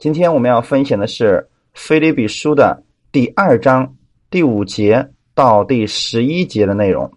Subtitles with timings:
[0.00, 1.46] 今天我们要分享的是
[1.78, 3.96] 《菲利比书》的第二章
[4.30, 7.12] 第五节到第十一节的内容。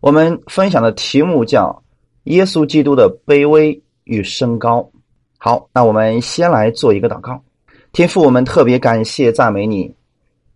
[0.00, 1.84] 我们分享的题目叫
[2.24, 4.92] “耶稣基督的卑微与升高”。
[5.40, 7.42] 好，那我们先来做一个祷告。
[7.92, 9.96] 天父，我们特别感谢赞美你，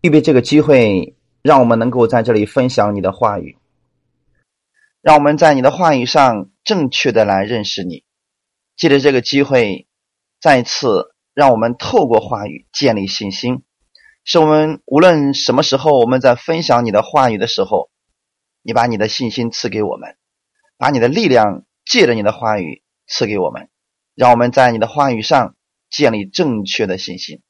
[0.03, 3.57] 预备这个机会，让我们能够在这里分享你的话语，
[5.01, 8.05] 让我们在你的话语上正确的来认识你。
[8.77, 9.86] 借着这个机会。
[10.47, 13.65] 再一次让我们透过话语建立信心，
[14.23, 17.91] 使我们无论什么时候我们在分享你的话语的时候，
[18.63, 20.17] 你把你的信心赐给我们，
[20.79, 23.71] 把你的力量借着你的话语赐给我们，
[24.15, 25.57] 让我们在你的话语上
[25.91, 27.43] 建立正确的信心，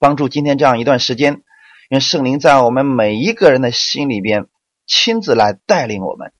[0.00, 1.44] 帮助今天这样一段时间，
[1.90, 4.48] 愿圣灵在我们每一个人的心里边
[4.84, 6.32] 亲自来带领我们。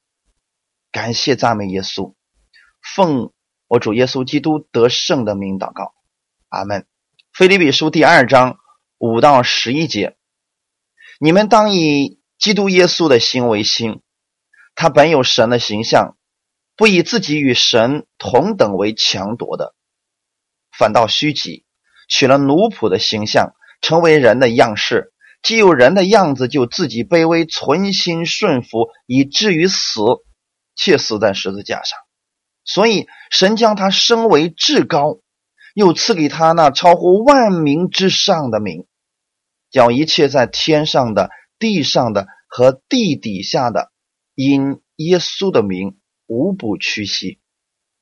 [0.90, 2.14] 感谢赞美耶稣，
[2.96, 3.30] 奉。
[3.70, 5.94] 我主耶稣基督得胜的名祷告，
[6.48, 6.88] 阿门。
[7.32, 8.58] 腓立比书第二章
[8.98, 10.16] 五到十一节，
[11.20, 14.02] 你们当以基督耶稣的心为心，
[14.74, 16.16] 他本有神的形象，
[16.74, 19.76] 不以自己与神同等为强夺的，
[20.76, 21.64] 反倒虚己，
[22.08, 25.12] 取了奴仆的形象，成为人的样式。
[25.44, 30.00] 既有人的样子，就自己卑微，存心顺服，以至于死，
[30.74, 32.00] 且死在十字架上。
[32.62, 35.18] 所以，神将他升为至高，
[35.74, 38.86] 又赐给他那超乎万民之上的名，
[39.70, 43.90] 叫一切在天上的、地上的和地底下的，
[44.34, 47.40] 因耶稣的名，无不屈膝，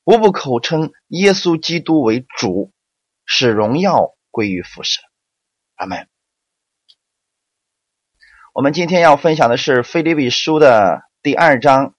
[0.05, 2.73] 无不口称耶稣基督为主，
[3.25, 5.03] 使荣耀归于父神。
[5.77, 6.09] 阿门。
[8.53, 11.95] 我们今天要分享的是《腓立比书》的第二章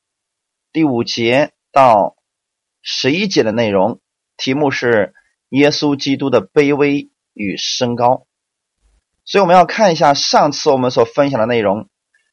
[0.71, 2.18] 第五节到。
[2.91, 4.01] 十一节的内容
[4.35, 5.13] 题目是
[5.49, 8.25] 耶稣基督的卑微与升高，
[9.25, 11.87] 所以我们要看一下上次我们所分享的内容。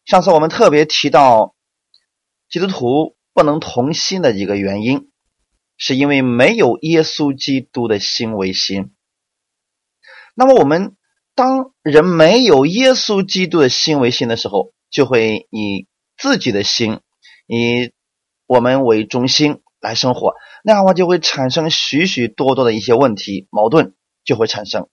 [0.07, 1.55] 上次我们特别提到
[2.49, 5.11] 基督徒不能同心的一个原因，
[5.77, 8.95] 是因为没有耶稣基督的心为心。
[10.35, 10.97] 那么我们
[11.35, 15.87] 当人没有耶稣基督的心为心的时候，就会以
[16.17, 17.01] 自己的心
[17.47, 17.93] 以
[18.47, 19.61] 我们为中心。
[19.87, 24.89] 来生活，那样的话就会产生许许多多的一些问题，矛盾就会产生。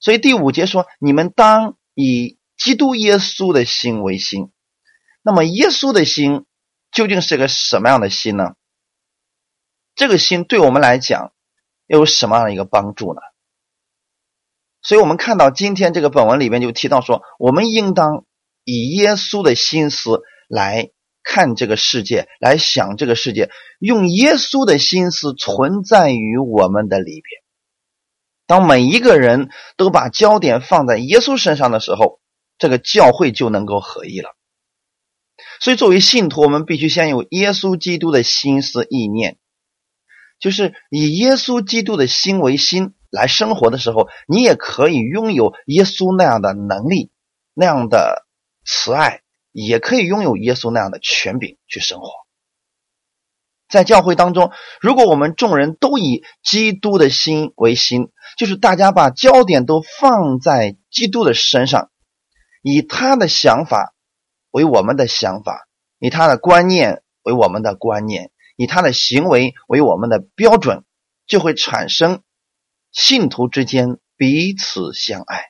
[0.00, 4.50] 所以第五节说：“你们当以基督耶稣的心为心。”
[5.22, 6.46] 那么耶稣的心
[6.90, 8.54] 究竟是个什么样的心呢？
[9.94, 11.32] 这个心对我们来讲
[11.86, 13.20] 又有什么样的一个帮助呢？
[14.80, 18.24] 所以我们看到今天这个本文里面就提到说，我们应当
[18.64, 20.92] 以耶稣的心思来。
[21.28, 27.42] 看这个世界，来想这个世界，用耶稣的心思存在于我们的里边。
[28.46, 32.18] 当每一个人都把焦点放在耶稣身上的时候，
[32.56, 34.30] 这个教会就能够合一了。
[35.60, 39.36] 所以，作为信徒，我们必须先有耶稣基督的心思意念，
[40.40, 47.10] 就是以耶稣基督的心为心来生活的时候，你也可以拥有耶稣那样的能力，
[47.52, 48.26] 那样的
[48.64, 49.20] 慈爱。
[49.66, 52.08] 也可以拥有耶稣那样的权柄去生活，
[53.68, 61.90] 在教会当中，如果我们众人都以基督的心为心，就是大家把焦点都放在基督的身上，
[62.62, 63.94] 以他的想法
[64.52, 65.66] 为我们的想法，
[65.98, 70.84] 以他的观念为我们的观念，以他的行为为我们的标准，
[71.26, 72.22] 就会产生
[72.92, 75.46] 信徒之间彼此相爱。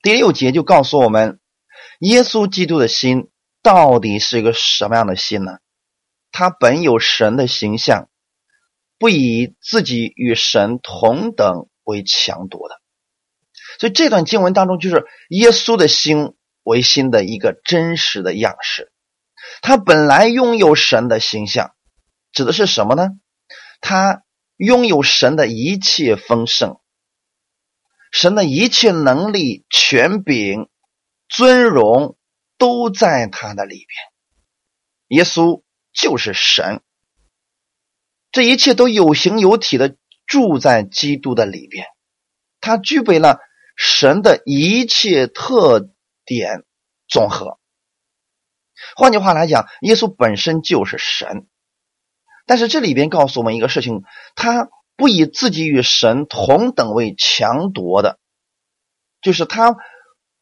[0.00, 1.39] 第六节就告诉我们。
[2.00, 3.28] 耶稣基督的心
[3.62, 5.58] 到底是一个什么样的心呢？
[6.32, 8.08] 他本有神的形象，
[8.98, 12.80] 不以自己与神同等为强夺的。
[13.78, 18.90] 所以这段经文当中，就是耶稣的心为心的一个真实的样式。
[19.60, 21.74] 他本来拥有神的形象，
[22.32, 23.10] 指的是什么呢？
[23.82, 24.22] 他
[24.56, 26.80] 拥有神的一切丰盛，
[28.10, 30.69] 神的一切能力、权柄。
[31.30, 32.16] 尊荣
[32.58, 35.62] 都在他的里边，耶稣
[35.92, 36.82] 就是神，
[38.32, 39.96] 这一切都有形有体的
[40.26, 41.86] 住在基督的里边，
[42.60, 43.38] 他具备了
[43.76, 45.88] 神的一切特
[46.24, 46.64] 点
[47.06, 47.60] 综合。
[48.96, 51.46] 换句话来讲，耶稣本身就是神，
[52.44, 54.02] 但是这里边告诉我们一个事情：
[54.34, 58.18] 他不以自己与神同等为强夺的，
[59.22, 59.76] 就是他。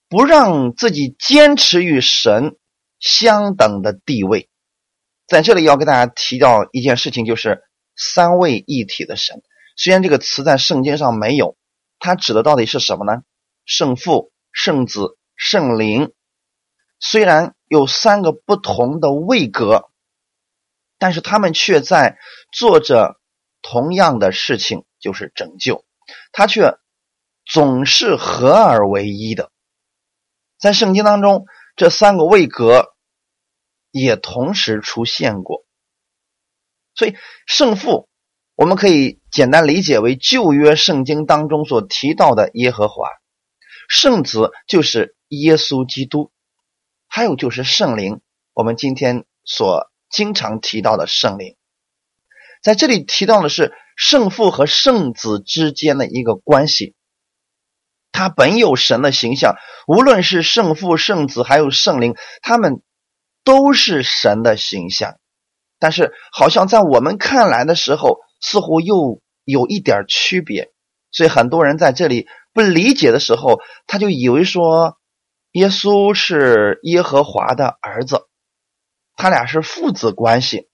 [0.09, 2.57] 不让自己坚持与神
[2.99, 4.49] 相等的地位，
[5.27, 7.63] 在这里要给大家提到一件事情，就是
[7.95, 9.43] 三位一体的神。
[9.77, 11.57] 虽然这个词在圣经上没有，
[11.99, 13.23] 它指的到底是什么呢？
[13.67, 16.13] 圣父、圣子、圣灵，
[16.99, 19.91] 虽然有三个不同的位格，
[20.99, 22.17] 但是他们却在
[22.51, 23.21] 做着
[23.61, 25.85] 同样的事情，就是拯救。
[26.33, 26.79] 他却
[27.45, 29.53] 总是合而为一的。
[30.59, 31.47] 在圣经当中，
[31.77, 32.95] 这三个位格
[33.93, 35.65] 也同时出现过。
[36.95, 37.15] 所以，
[37.47, 38.09] 圣父
[38.57, 43.07] 我们可以简单理解为旧约圣经当中所提到的耶和华；
[43.89, 46.33] 圣子就是耶稣基督；
[47.07, 48.21] 还有就是圣灵，
[48.53, 51.57] 我们今天所经常提到的圣灵。
[52.61, 56.97] 在这里提到的是圣父和圣子之间的一个关系。
[58.13, 59.57] 他本有神的形象，
[59.87, 62.83] 无论是圣父、圣子，还有圣灵，他们
[63.45, 65.19] 都是神的形象。
[65.79, 70.73] 但是，好像在我们看来的时候，似乎又有一点区别。
[71.13, 74.99] 所以，很多人在这里不理解的时候，他就以为说，
[75.53, 78.27] 耶稣是耶和华的儿子，
[79.15, 80.69] 他俩是父子关系，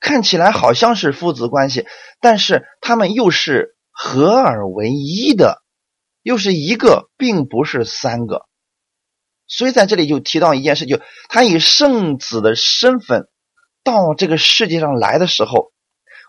[0.00, 1.86] 看起来好像是父子关系，
[2.20, 5.62] 但是他们又是合而为一的。
[6.22, 8.46] 又是一个，并不是三个，
[9.46, 11.00] 所以在这里就提到一件事，就
[11.30, 13.28] 他以圣子的身份
[13.82, 15.72] 到这个世界上来的时候，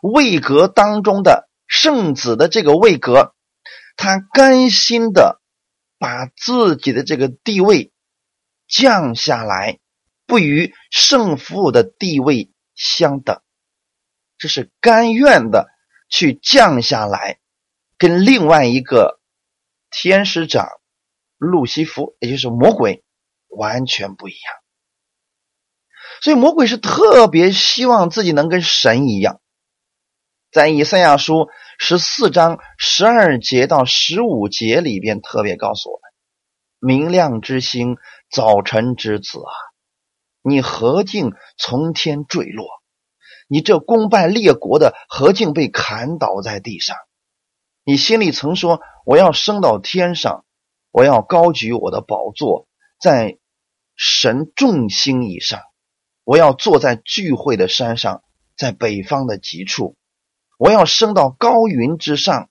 [0.01, 3.35] 位格当中的圣子的这个位格，
[3.97, 5.41] 他甘心的
[5.99, 7.91] 把自己的这个地位
[8.69, 9.79] 降下来，
[10.25, 13.41] 不与圣父的地位相等，
[14.37, 15.67] 这是甘愿的
[16.09, 17.39] 去降下来，
[17.97, 19.19] 跟另外一个。
[19.91, 20.67] 天使长
[21.37, 23.03] 路西弗，也就是魔鬼，
[23.49, 24.53] 完全不一样。
[26.21, 29.41] 所以魔鬼是特别希望自己能跟神一样。
[30.51, 31.47] 在以赛亚书
[31.79, 37.97] 十四章十二节到十五节里边，特别告诉我们：明亮之星，
[38.29, 39.51] 早晨之子啊，
[40.41, 42.67] 你何竟从天坠落？
[43.47, 46.95] 你这功败列国的，何竟被砍倒在地上？
[47.83, 50.45] 你心里曾说：“我要升到天上，
[50.91, 52.67] 我要高举我的宝座，
[52.99, 53.39] 在
[53.95, 55.61] 神众星以上。
[56.23, 58.23] 我要坐在聚会的山上，
[58.55, 59.97] 在北方的极处。
[60.59, 62.49] 我要升到高云之上，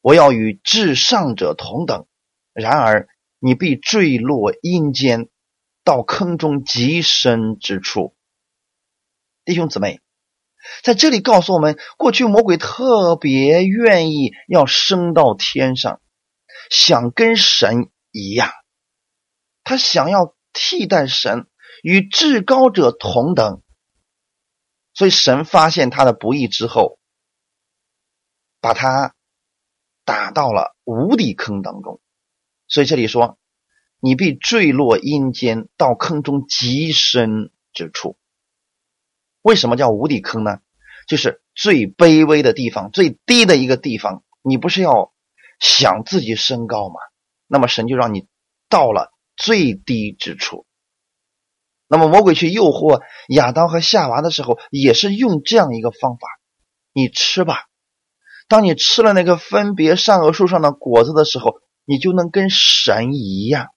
[0.00, 2.06] 我要与至上者同等。
[2.52, 3.08] 然而，
[3.40, 5.28] 你必坠落阴间，
[5.82, 8.14] 到坑中极深之处。”
[9.44, 10.00] 弟兄姊妹。
[10.82, 16.00] 在这里告诉我们，过去魔鬼特别愿意要升到天上，
[16.70, 18.50] 想跟神一样，
[19.64, 21.48] 他想要替代神，
[21.82, 23.62] 与至高者同等。
[24.92, 26.98] 所以神发现他的不义之后，
[28.60, 29.14] 把他
[30.04, 32.00] 打到了无底坑当中。
[32.68, 33.38] 所以这里说，
[33.98, 38.18] 你必坠落阴间，到坑中极深之处。
[39.42, 40.58] 为什么叫无底坑呢？
[41.08, 44.22] 就是最卑微的地方，最低的一个地方。
[44.42, 45.12] 你不是要
[45.58, 46.94] 想自己升高吗？
[47.46, 48.28] 那么神就让你
[48.68, 50.66] 到了最低之处。
[51.88, 56.28] 那么魔鬼去诱惑亚当和夏娃的时候，也是用这样一个方法：
[56.92, 57.66] 你吃吧。
[58.46, 63.68] 当你吃了那个分别善恶树上的果子的时候，你就能跟神一样。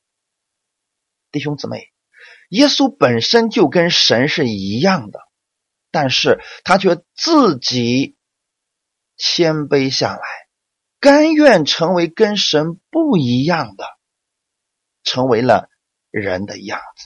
[1.32, 1.88] 弟兄姊妹，
[2.50, 5.20] 耶稣本身就跟神是一样的。
[5.94, 8.18] 但是他却自己
[9.16, 10.22] 谦卑下来，
[11.00, 13.86] 甘愿成为跟神不一样的，
[15.04, 15.70] 成为了
[16.10, 17.06] 人的样子。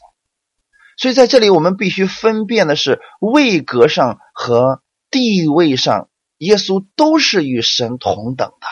[0.96, 8.68] 所以在这里，我们必须分辨的是位格上和地位上，耶稣都是与神同等的。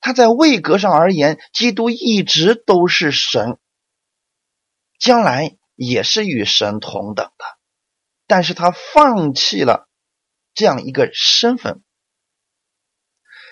[0.00, 3.58] 他在位格上而言，基督一直都是神，
[5.00, 7.55] 将来也是与神同等的。
[8.28, 9.88] 但是他放弃了
[10.52, 11.82] 这样一个身份，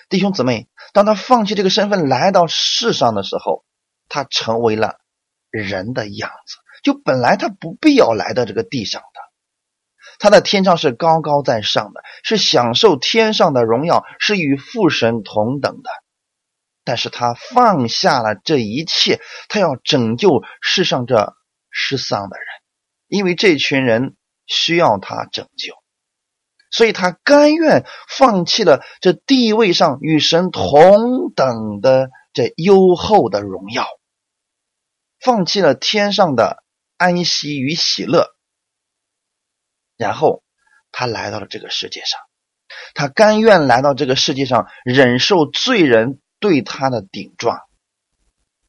[0.09, 3.63] 弟兄姊妹，当他放弃这个身份来到世上的时候，
[4.09, 4.99] 他成为了
[5.49, 6.57] 人的样子。
[6.83, 9.21] 就本来他不必要来到这个地上的，
[10.19, 15.89] 他在天上是高高在上的，是享受天上的荣耀，是与父神同等的。
[16.83, 21.33] 但是他放下了这一切，他要拯救世上这
[21.69, 22.45] 失丧的人，
[23.07, 24.17] 因为这群人。
[24.47, 25.73] 需要他拯救，
[26.71, 33.87] 所以他甘愿放弃了这地位上与神同等的这优厚的荣耀，
[35.19, 36.63] 放弃了天上的
[36.97, 38.35] 安息与喜乐，
[39.97, 40.43] 然后
[40.91, 42.19] 他来到了这个世界上。
[42.93, 47.59] 他甘愿来到这个世界上，忍受罪人对他的顶撞。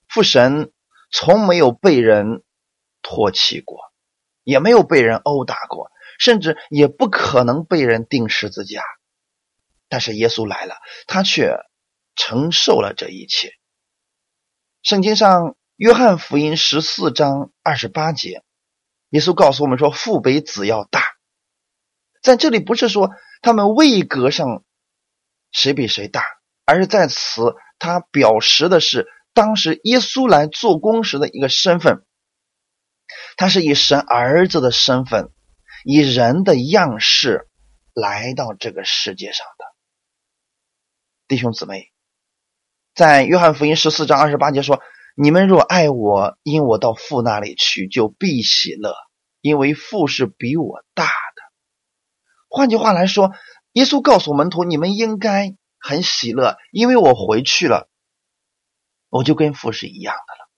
[0.08, 0.70] 父神
[1.10, 2.42] 从没有被人
[3.02, 3.80] 唾弃过，
[4.46, 8.80] 也没有被人殴打过，甚至也不可能被人钉十字架。
[9.88, 10.76] 但是耶稣来了，
[11.08, 11.56] 他却
[12.14, 13.54] 承受了这一切。
[14.82, 18.44] 圣经上约翰福音十四章二十八节，
[19.08, 21.02] 耶稣告诉我们说：“父比子要大。”
[22.22, 23.10] 在这里不是说
[23.42, 24.62] 他们位格上
[25.50, 26.22] 谁比谁大，
[26.64, 32.04] 而是在此他表示的是当时耶稣来做工时的一个身份，
[33.36, 35.30] 他是以神儿子的身份，
[35.84, 37.48] 以人的样式
[37.92, 39.64] 来到这个世界上的。
[41.28, 41.92] 弟兄姊妹，
[42.94, 44.80] 在约翰福音十四章二十八节说
[45.16, 48.94] ：“你们若爱我，因我到父那里去，就必喜乐，
[49.40, 51.10] 因为父是比我大的。”
[52.48, 53.32] 换句话来说，
[53.72, 57.88] 耶稣告诉门徒：“你们应该很喜乐，因为我回去了，
[59.08, 60.48] 我就跟父是一样的了。”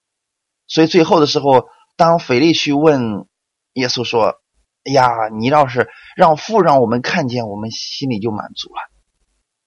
[0.69, 3.29] 所以最后的时候，当腓力去问
[3.75, 4.41] 耶稣说
[4.89, 8.81] ：“哎呀，你要是让父让我们看见，我们心里就满足了。”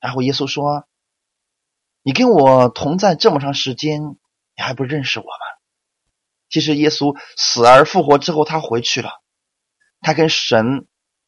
[0.02, 0.88] 然后耶稣说。
[2.04, 5.46] 你跟我同在这么长时间，你还不认识我吗？
[6.50, 9.22] 其实耶稣死而复活之后，他回去了，
[10.00, 10.88] 他跟神、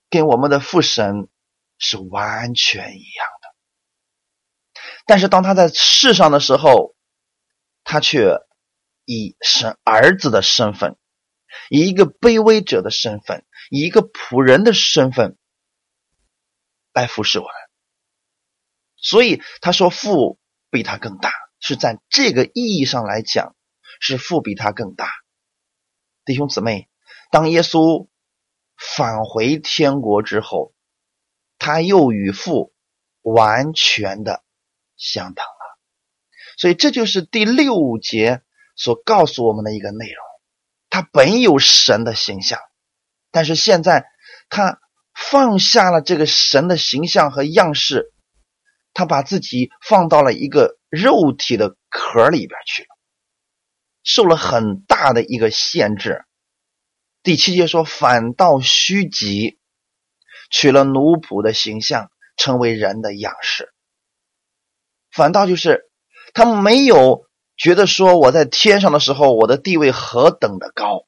[0.09, 1.29] 跟我们的父神
[1.77, 4.81] 是完全一样的。
[5.05, 6.95] 但是当他在世上的时候，
[7.83, 8.39] 他却
[9.05, 10.97] 以神儿子的身份，
[11.69, 15.37] 以一个卑微者的身份，以一个仆人的身份
[16.93, 17.47] 来服侍我。
[18.97, 20.39] 所以他说父。
[20.73, 23.55] 比他更大，是在这个意义上来讲，
[23.99, 25.11] 是父比他更大。
[26.25, 26.89] 弟兄姊妹，
[27.29, 28.07] 当耶稣
[28.75, 30.73] 返回天国之后，
[31.59, 32.73] 他又与父
[33.21, 34.43] 完全的
[34.97, 35.79] 相等了。
[36.57, 38.41] 所以这就是第六节
[38.75, 40.23] 所告诉我们的一个内容。
[40.89, 42.59] 他本有神的形象，
[43.31, 44.05] 但是现在
[44.49, 44.79] 他
[45.13, 48.11] 放下了这个神的形象和样式。
[48.95, 52.89] 他把自己放到了一个肉体的壳里边去了，
[54.03, 56.25] 受了很大的一个限制。
[57.23, 59.57] 第七节说：“反倒虚极，
[60.51, 63.73] 取了奴仆的形象，成为人的样式。”
[65.09, 65.89] 反倒就是
[66.35, 71.05] 他没有觉得说我在天上的时候，我的地位何等的高，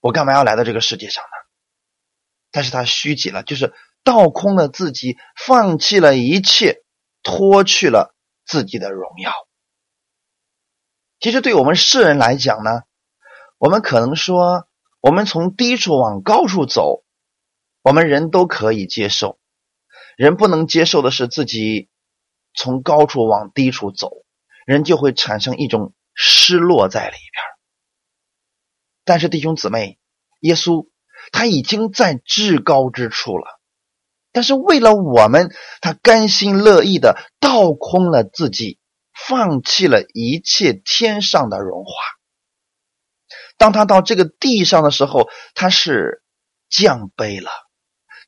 [0.00, 1.30] 我干嘛要来到这个世界上呢？
[2.50, 3.72] 但是他虚极了，就是。
[4.02, 6.82] 倒空了自己，放弃了一切，
[7.22, 8.14] 脱去了
[8.46, 9.30] 自己的荣耀。
[11.20, 12.84] 其实，对我们世人来讲呢，
[13.58, 14.66] 我们可能说，
[15.00, 17.04] 我们从低处往高处走，
[17.82, 19.38] 我们人都可以接受。
[20.16, 21.90] 人不能接受的是自己
[22.54, 24.24] 从高处往低处走，
[24.70, 27.42] 人就会产生一种失落在里边。
[29.04, 29.98] 但是，弟兄姊妹，
[30.38, 30.86] 耶稣
[31.32, 33.60] 他已经在至高之处了。
[34.30, 38.78] 但是为了我们，他甘心乐意的倒空了自己，
[39.12, 41.90] 放弃了一切天上的荣华。
[43.58, 46.22] 当他到这个地上的时候，他是
[46.68, 47.50] 降卑了，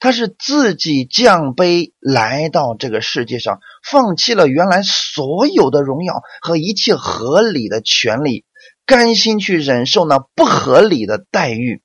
[0.02, 8.44] 他是自己降卑来到这个世界上，放弃了原来所有的荣耀和一切合理的权利，
[8.84, 11.84] 甘心去忍受那不合理的待遇。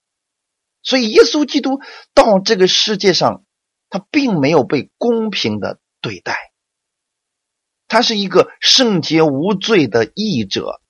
[0.82, 1.80] 所以，耶稣基督
[2.16, 3.44] 到这个世界上。
[3.90, 6.36] 他并没有被公平的对待，
[7.88, 10.82] 他是一个圣洁无罪的义者，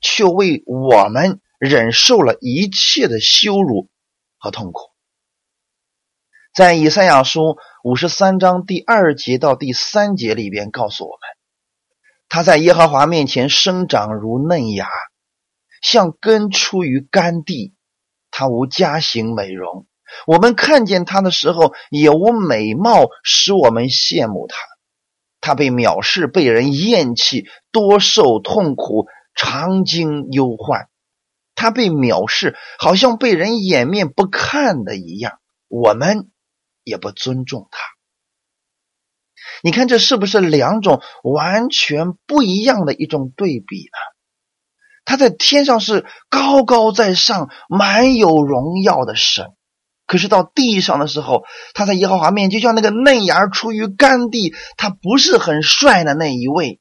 [0.00, 3.90] 却为我们忍受了一切的羞辱
[4.38, 4.95] 和痛苦。
[6.56, 11.20] 在以赛亚书五十三章第二节到第三节里边告诉我们，
[12.30, 14.88] 他在耶和华面前生长如嫩芽，
[15.82, 17.74] 像根出于干地，
[18.30, 19.86] 他无家型美容。
[20.26, 24.56] 我们看见他的时候，也无美貌使我们羡慕他。
[25.42, 30.88] 他被藐视，被人厌弃，多受痛苦，常经忧患。
[31.54, 35.38] 他被藐视，好像被人掩面不看的一样。
[35.68, 36.30] 我们
[36.86, 37.78] 也不尊重他。
[39.62, 43.98] 你看，这是不是两种完全不一样的一种对比呢？
[45.04, 49.54] 他在天上是高高在上、满有荣耀的神。
[50.06, 56.80] 可是到地上的时候，他在耶和华面，就像那个嫩芽出于干地，他不是很帅的那一位，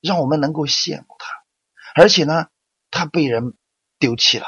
[0.00, 1.32] 让我们能够羡慕他。
[1.94, 2.46] 而且呢，
[2.90, 3.54] 他被人
[3.98, 4.46] 丢弃了，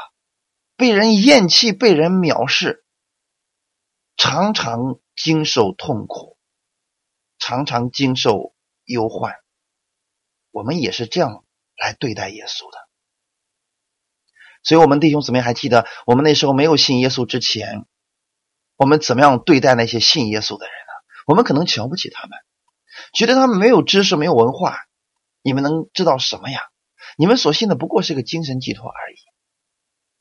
[0.77, 2.84] 被人厌弃，被人藐视，
[4.27, 6.39] 常常经受痛苦，
[7.37, 9.35] 常常经受忧患。
[10.49, 11.45] 我们也是这样
[11.77, 12.77] 来对待耶稣的。
[14.63, 17.85] 所以，我们弟兄姊妹还记得，我们那时候没有信耶稣之前，
[18.77, 20.93] 我们怎么样对待那些信耶稣的人呢？
[21.27, 22.31] 我们可能瞧不起他们，
[23.13, 24.75] 觉得他们没有知识、没有文化。
[25.43, 26.61] 你们能知道什么呀？
[27.15, 29.17] 你们所信的不过是个精神寄托而已。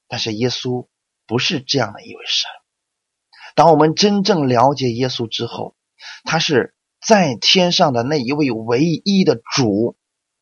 [0.08, 0.88] 但是耶稣
[1.26, 2.50] 不是这样的一位神。
[3.54, 5.76] 当我们真正了解耶稣之后，
[6.24, 9.96] 他是在天上的那一位唯一的主，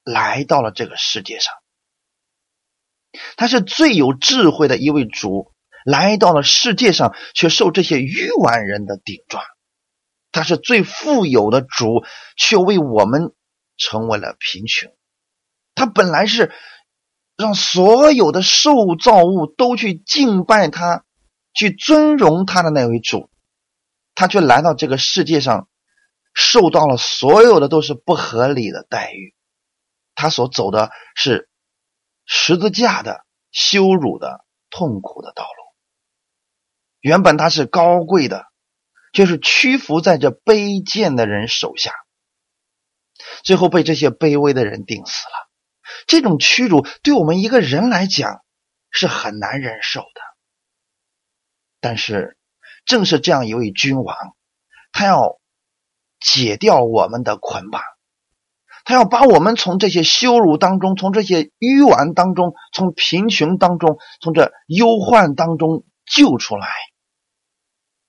[0.04, 1.52] 来到了这个世界上。
[3.36, 5.52] 他是最有智慧的一位主，
[5.84, 9.44] 来到了世界上，却受这些愚顽人的顶撞。
[10.30, 12.04] 他是最富有的主，
[12.38, 13.34] 却为我们
[13.76, 14.90] 成为了贫穷。
[15.74, 16.52] 他本来是
[17.36, 21.04] 让所有的受造物都去敬拜他、
[21.54, 23.30] 去尊荣他的那位主，
[24.14, 25.68] 他却来到这个世界上，
[26.34, 29.34] 受到了所有的都是不合理的待遇。
[30.14, 31.48] 他所走的是。
[32.24, 35.74] 十字架的羞辱的痛苦的道路，
[37.00, 38.46] 原本他是高贵的，
[39.12, 41.92] 就是屈服在这卑贱的人手下，
[43.42, 45.50] 最后被这些卑微的人钉死了。
[46.06, 48.44] 这种屈辱对我们一个人来讲
[48.92, 50.20] 是很难忍受的。
[51.82, 52.38] 但是，
[52.86, 54.16] 正是这样一位君王，
[54.92, 55.38] 他要
[56.20, 57.82] 解掉我们的捆绑。
[58.84, 66.68] 他要把我们从这些羞辱当中，从这些愚顽当中，从贫穷当中，从这忧患当中救出来。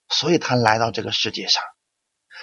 [0.07, 1.63] 所以他来到这个世界上，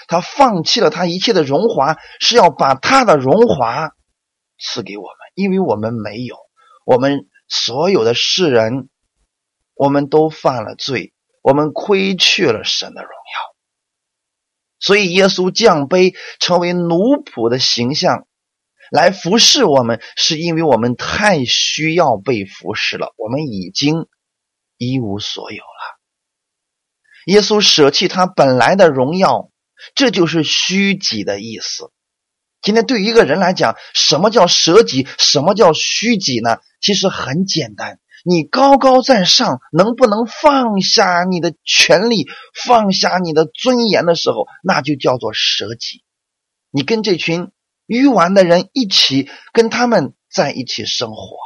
[0.08, 3.92] 他放弃了他一切的荣华，是要把他的荣华
[4.58, 6.36] 赐给我们，因为我们没有，
[6.84, 8.88] 我们所有的世人，
[9.74, 13.56] 我们都犯了罪，我们亏去了神的荣耀。
[14.78, 18.26] 所以，耶稣降卑，成为奴仆的形象，
[18.90, 23.12] 来服侍我们，是因为我们太需要被服侍了。
[23.16, 24.06] 我们已经
[24.78, 26.00] 一无所有了。
[27.26, 29.50] 耶稣舍弃他本来的荣耀，
[29.94, 31.92] 这就是虚己的意思。
[32.62, 35.06] 今天对于一个人来讲，什么叫舍己？
[35.18, 36.58] 什么叫虚己呢？
[36.80, 38.00] 其实很简单。
[38.24, 42.28] 你高高在上，能不能放下你的权利，
[42.64, 46.04] 放下你的尊严的时候，那就叫做舍己。
[46.70, 47.50] 你跟这群
[47.86, 51.36] 愚顽的人一起，跟他们在一起生活。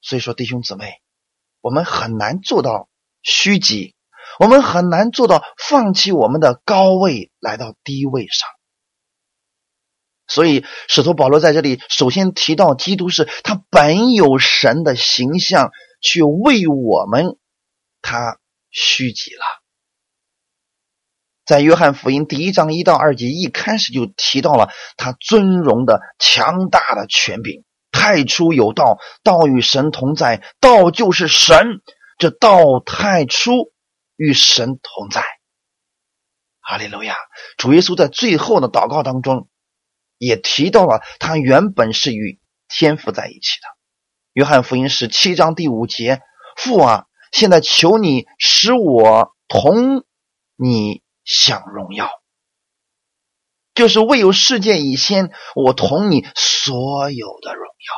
[0.00, 0.94] 所以说，弟兄姊妹，
[1.60, 2.88] 我们很难做到
[3.22, 3.94] 虚己，
[4.40, 8.48] 我们很难做到放弃我们的高位，来到低位上。
[10.28, 15.70] 所以，使徒保罗在这里首先提到，基督是他本有神的形象，
[16.02, 17.38] 去为我们，
[18.02, 18.38] 他
[18.70, 19.42] 虚己了。
[21.46, 27.64] 在约翰福音第一章一到二节一开始就提到了他尊荣的强大的权柄。
[27.90, 31.80] 太初有道，道与神同在，道就是神。
[32.18, 33.72] 这道太初
[34.16, 35.24] 与神同在。
[36.60, 37.16] 哈利路亚！
[37.56, 39.48] 主耶稣在最后的祷告当中。
[40.18, 43.68] 也提到了他原本是与天父在一起的。
[44.34, 46.20] 约翰福音十七章第五节
[46.56, 50.04] ：“父啊，现在求你使我同
[50.56, 52.10] 你享荣耀，
[53.74, 57.94] 就是未有世界以先，我同你所有的荣耀。”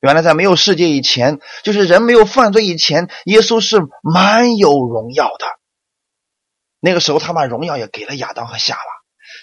[0.00, 5.46] 原来在没有世界以前，就是人没有犯罪以前，耶稣是满有荣耀的。
[6.80, 8.95] 那个时候，他把荣耀也给了亚当和夏娃。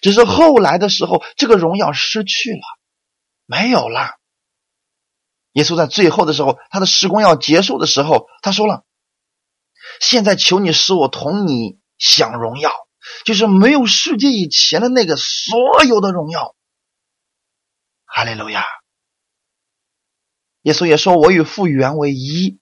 [0.04, 2.62] 只是后来的时候，这个荣耀失去了，
[3.46, 4.20] 没有了。
[5.54, 8.84] 耶稣在最后的时候，他的时光要结束的时候，他说了
[10.02, 12.72] ：“现在求你使我同你享荣耀，
[13.24, 16.56] 就是没有世界以前的那个所有的荣耀。”
[18.06, 18.66] 哈利路亚。
[20.64, 22.60] 耶稣也说：“我与父原为一。”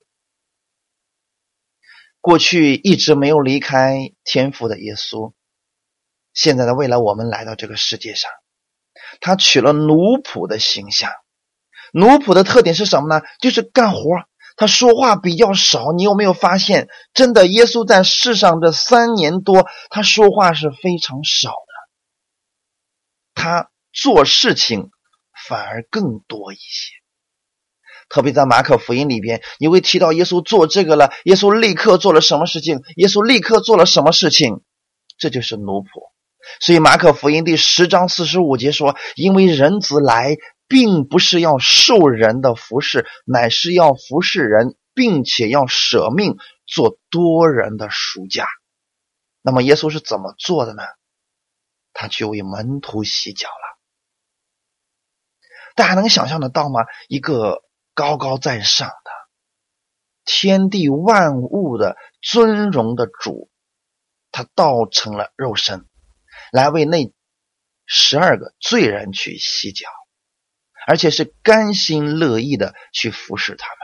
[2.22, 5.34] 过去一直没有离开天父的耶稣。
[6.34, 8.32] 现在的未来，我们来到这个世界上，
[9.20, 11.12] 他取了奴仆的形象。
[11.94, 13.22] 奴仆的特点是什么呢？
[13.42, 14.00] 就是干活，
[14.56, 15.92] 他说话比较少。
[15.92, 21.74] 你有没有发现，真的，耶稣在世上这三年多，他说话是非常少的，
[23.34, 24.90] 他做事情
[25.50, 26.94] 反而更多一些。
[28.08, 32.82] 特别在马可福音里边，你会提到耶稣做这个了，耶稣立刻做了什么事情？
[32.96, 34.64] 耶稣立刻做了什么事情？
[35.18, 36.11] 这就是奴仆。
[36.60, 48.48] 所以，马可福音第十章四十五节说：“因为人子来，并不是要受人的服侍，乃是要服侍人，并且要舍命做多人的赎价。”
[49.44, 50.84] 那么耶稣是怎么做的呢？
[51.94, 53.78] 他去为门徒洗脚了。
[55.76, 56.82] 大家能想象得到吗？
[57.08, 59.12] 一个高高在上的
[60.26, 63.50] 天地万物的尊荣的主，
[64.32, 65.86] 他道成了肉身，
[66.52, 67.12] 来为那
[67.86, 69.88] 十二个罪人去洗脚，
[70.86, 73.78] 而且是甘心乐意的去服侍他们。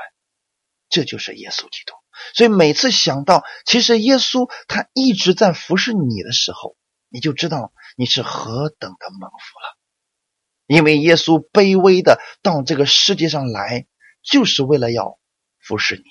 [0.90, 1.94] 这就是耶稣基督。
[2.34, 6.76] 所以每次想到，其实耶稣他一直在服侍你的时候，
[7.10, 9.78] 你就知道你是何等的蒙福了。
[10.66, 13.86] 因为耶稣卑微的到这个世界上来，
[14.22, 15.20] 就是为了要
[15.60, 16.04] 服侍你。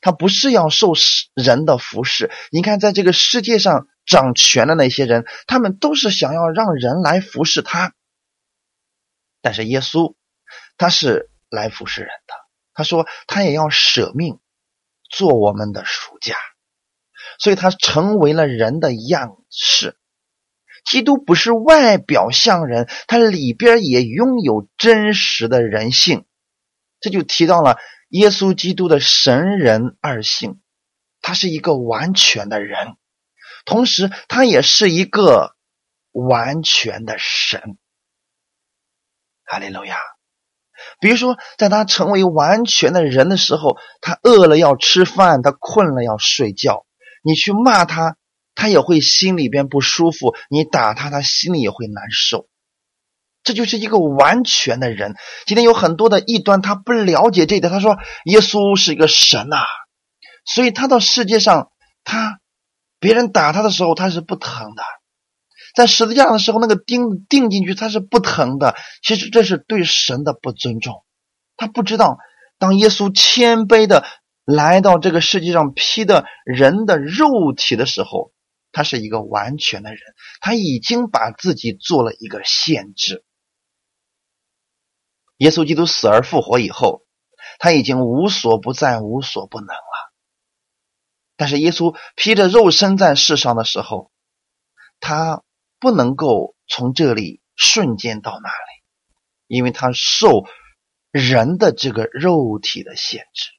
[0.00, 0.92] 他不是要受
[1.34, 2.30] 人的服侍。
[2.50, 7.94] 你看，在这个世界上掌权的那些人，他们都是想要让人来服侍他。
[9.42, 10.14] 但是耶稣，
[10.76, 12.34] 他是来服侍人的。
[12.74, 14.38] 他说，他也要舍命。
[15.10, 16.34] 做我们的暑假，
[17.38, 19.96] 所以他成为了人的样式。
[20.84, 26.24] 基督不是外表像人，他里边也拥有真实的人性。
[26.98, 27.76] 这就提到了
[28.08, 30.60] 耶稣基督的神人二性，
[31.20, 32.96] 他是一个完全的人，
[33.64, 35.54] 同时他也是一个
[36.12, 37.78] 完全的神。
[39.44, 39.96] 哈利路亚。
[41.00, 46.84] 比如说，在他成为完全的人的时候，他饿了要吃饭，他困了要睡觉。
[47.22, 48.16] 你去骂他，
[48.54, 52.48] 他也会心里边不舒服；你打他，他心里也会难受。
[53.44, 55.14] 这就是一个完全的人。
[55.46, 57.72] 今天有很多的异端，他不了解这一点。
[57.72, 59.58] 他说耶稣是一个神呐，
[60.44, 61.70] 所以他到世界上，
[62.02, 62.40] 他
[63.04, 64.82] 别人打他的时候，他是不疼的。
[65.76, 68.74] 在十字架的时候，那个钉钉进去，他是不疼的。
[69.02, 71.04] 其实这是对神的不尊重。
[71.58, 72.16] 他不知道，
[72.58, 74.06] 当耶稣谦卑的
[74.46, 78.32] 来到这个世界上，披的人的肉体的时候，
[78.72, 80.00] 他是一个完全的人。
[80.40, 83.22] 他已经把自己做了一个限制。
[85.36, 87.02] 耶稣基督死而复活以后，
[87.58, 89.93] 他已经无所不在、无所不能了。
[91.36, 94.10] 但是耶稣披着肉身在世上的时候，
[95.00, 95.42] 他。
[95.80, 98.54] 不能够从这里瞬间到那里，
[99.46, 100.44] 因为他受
[101.10, 103.50] 人的这个肉体的限制，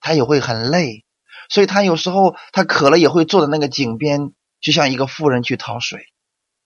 [0.00, 1.04] 他也会很累，
[1.48, 6.00] 所以他有时候他渴了也会坐在那个井边，就像一个妇人去讨水。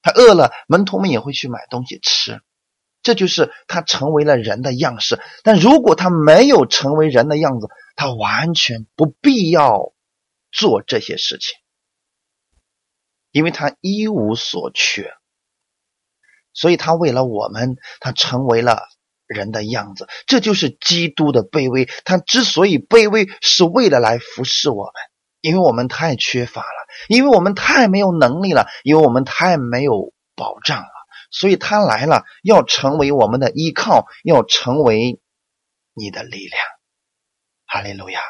[0.00, 2.40] 他饿了，门徒们也会去买东西吃，
[3.02, 5.20] 这就是他成为了人的样式。
[5.42, 9.92] 但如果他没有成为人的样子，他完全不必要
[10.54, 11.58] 做这些事情。
[13.30, 15.12] 因为他一无所缺，
[16.52, 18.80] 所以他为了我们，他成为了
[19.26, 20.06] 人的样子。
[20.28, 21.86] 这就是基督的卑微。
[22.04, 24.92] 他之所以卑微，是为了来服侍我们，
[25.40, 30.88] 因为我们太缺乏了，因为我们太没有能力了，因为我们太没有保障了。
[31.32, 35.20] 所以他来了，要成为我们的依靠，要成为
[35.92, 36.62] 你的力量。
[37.66, 38.20] 哈利路亚。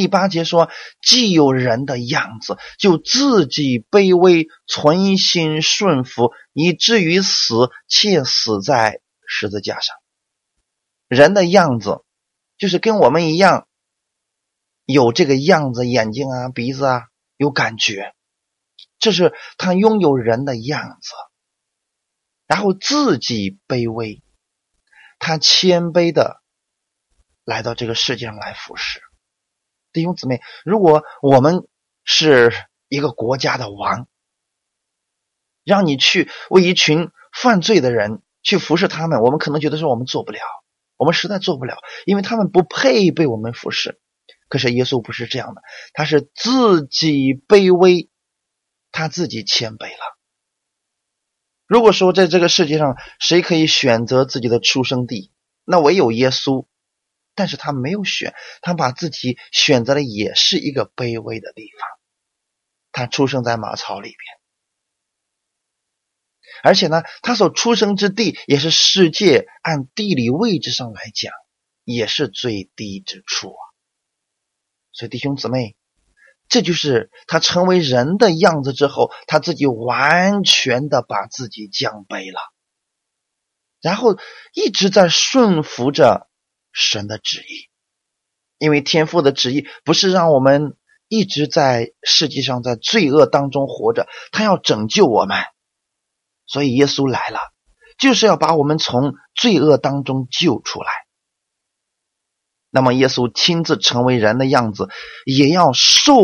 [0.00, 0.70] 第八节说
[1.04, 9.94] ：“既有人的样子，就自己卑微，存心顺服，以至于死，且死在十字架上。
[11.06, 12.02] 人的样子，
[12.56, 13.68] 就是跟我们一样，
[14.86, 17.02] 有这个样子，眼睛啊，鼻子啊，
[17.36, 18.14] 有感觉，
[18.98, 21.10] 这是他拥有人的样子。
[22.46, 24.22] 然后自己卑微，
[25.18, 26.40] 他谦卑的
[27.44, 29.02] 来到这个世界上来服侍。”
[29.92, 31.66] 弟兄姊妹，如果我们
[32.04, 32.52] 是
[32.88, 34.08] 一个国家的王，
[35.64, 40.40] 让你去为一群犯罪的人去服侍他们，我们可能觉得说我们做不了，
[40.96, 41.76] 我们实在做不了，
[42.06, 44.00] 因为他们不配被我们服侍。
[44.48, 48.10] 可是耶稣不是这样的，他是自己卑微，
[48.90, 50.18] 他自己谦卑了。
[51.66, 55.32] 如果说在这个世界上谁可以选择自己的出生地，
[55.64, 56.66] 那唯有耶稣。
[57.34, 61.88] 但是他没有选，他把自己选择的也是一个卑微的地方。
[62.92, 64.18] 他出生在马槽里边，
[66.64, 71.32] 而且呢，他所出生之地也是世界按地理位置上来讲
[71.84, 73.62] 也是最低之处啊。
[74.92, 75.76] 所以弟兄姊妹，
[76.48, 82.40] 这就是他成为人的样子之后，他自己完全的把自己降卑了，
[83.80, 84.18] 然后
[84.52, 86.28] 一直在顺服着。
[86.72, 87.68] 神的旨意，
[88.58, 90.76] 因为天父的旨意不是让我们
[91.08, 95.36] 一直在世界上在罪恶当中活着，他要拯救我们，
[96.46, 97.40] 所以耶稣来了，
[97.98, 100.88] 就是要把我们从罪恶当中救出来。
[102.70, 104.88] 那么，耶稣亲自成为人的样子，
[105.26, 106.14] 也要受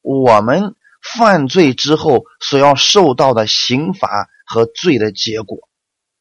[0.00, 5.68] 我们犯罪之后所要受到的刑罚和罪的结果，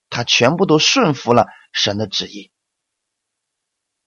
[0.09, 2.51] 他全部都顺服了神的旨意。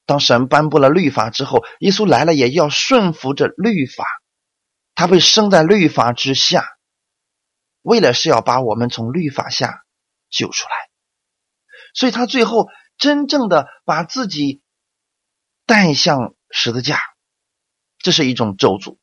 [0.04, 4.04] 当神颁布了律法之后，耶稣来了也要顺服着律法。
[4.94, 6.66] 他被生在律法之下，
[7.80, 9.84] 为了是要把我们从律法下
[10.28, 10.70] 救出来，
[11.94, 14.60] 所以他最后真正的把自己
[15.66, 17.00] 带向十字架，
[17.98, 18.98] 这是一种咒诅。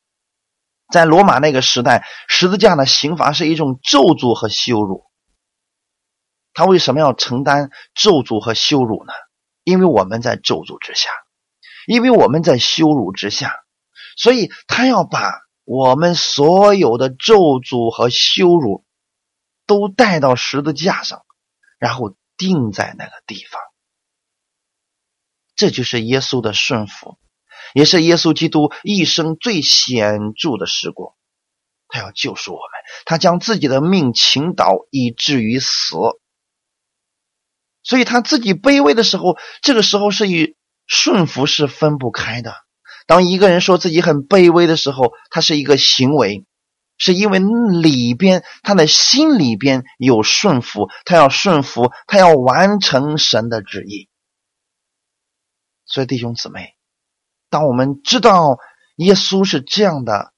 [0.92, 5.06] 在罗马那个时代，十字架的刑罚是一种咒诅和羞辱。
[6.52, 9.12] 他为什么要承担咒诅和羞辱呢？
[9.70, 11.08] 因为我们在咒诅之下，
[11.86, 13.54] 因为我们在羞辱之下，
[14.16, 15.32] 所以他要把
[15.64, 18.84] 我们所有的咒诅和羞辱
[19.66, 21.24] 都带到十字架上，
[21.78, 23.60] 然后钉在那个地方。
[25.54, 27.18] 这就是耶稣的顺服。
[27.72, 31.14] 也是耶稣基督一生最显著的事故，
[31.86, 32.64] 他要救赎我们，
[33.04, 35.96] 他将自己的命倾倒以至于死，
[37.90, 40.54] 所以他自己卑微的时候，这个时候是与
[40.86, 42.54] 顺服是分不开的。
[43.08, 46.46] 当一个人说自己很卑微的时候，他是一个行为，
[46.98, 54.08] 是因为里边他的心里边有顺服，他要顺服，他要完成神的旨意。
[55.84, 56.76] 所以弟兄姊妹。
[57.48, 58.58] 当我们知道
[58.94, 60.32] 耶稣是这样的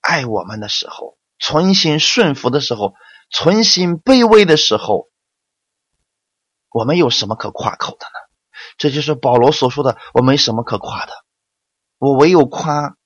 [0.00, 2.94] 爱我们的时候，存心顺服的时候，
[3.32, 5.08] 存心卑微的时候，
[6.74, 8.18] 我们有什么可夸口的呢？
[8.78, 11.12] 这就是保罗所说的：“我没什么可夸的，
[11.98, 12.96] 我唯有夸，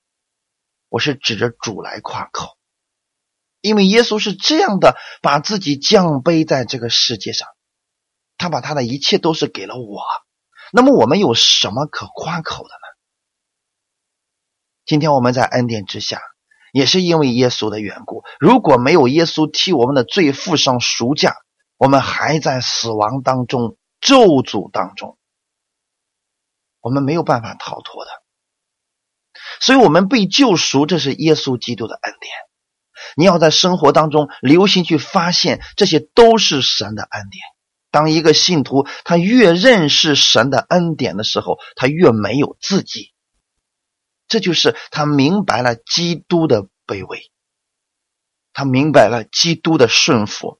[0.89, 2.57] 我是指着主来夸口，
[3.61, 7.47] 因为耶稣是这样的把自己降卑在这个世界上，
[8.39, 10.01] 他把他的一切都是给了我。
[10.73, 12.87] 那么我们有什么可夸口的呢？”
[14.83, 16.19] 今天我们在恩典之下，
[16.73, 18.23] 也是因为耶稣的缘故。
[18.39, 21.35] 如果没有耶稣替我们的罪付上赎价，
[21.79, 25.17] 我们还在死亡当中、咒诅当中，
[26.81, 28.11] 我们没有办法逃脱的。
[29.61, 32.33] 所以，我们被救赎，这是耶稣基督的恩典。
[33.15, 37.41] 你要在生活当中留心去发现，这些都是神的恩典。
[37.91, 43.13] 当一个信徒他越认识神的恩典的时候，他越没有自己。
[44.27, 47.31] 这就是他明白了基督的卑微，
[48.51, 50.59] 他明白了基督的顺服。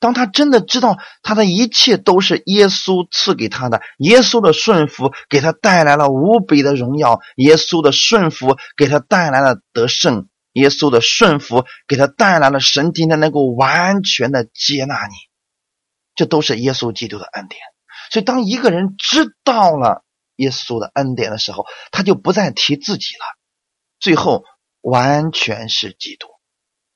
[0.00, 15.14] 当他真的知道他的一切都是耶稣赐给他的，耶稣的顺服给他带来了无比的荣耀，耶稣的顺服给他带来了得胜，耶稣的顺服给他带来了神今天能够完全的接纳你，
[16.14, 17.60] 这都是耶稣基督的恩典。
[18.10, 20.04] 所以，当一个人知道了。
[20.36, 23.24] 耶稣的恩典的时候，他就不再提自己了。
[24.00, 24.44] 最后
[24.80, 26.26] 完全是基督。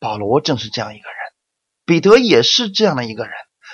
[0.01, 1.17] 保罗正是这样一个人，
[1.87, 3.33] 彼得也是这样的一个人。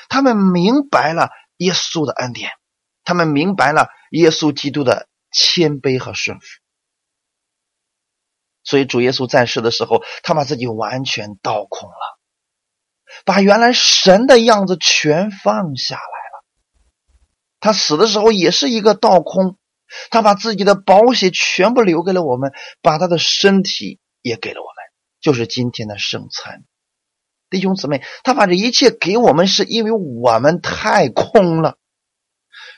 [0.08, 2.50] 他们明白了耶稣的恩典，
[3.02, 6.46] 他们明白了耶稣基督的谦卑和顺服。
[8.62, 12.18] 所以主耶稣在世的时候，他把自己完全倒空了，
[13.24, 16.44] 把原来神的样子全放下来了。
[17.58, 19.58] 他死的时候也是一个倒空。
[20.10, 24.74] 他把自己的宝血全部留给了我们，把他的身体也给了我们，
[25.20, 26.64] 就是今天的圣餐。
[27.52, 31.76] 弟兄姊妹，他把这一切给我们，是因为我们太空了，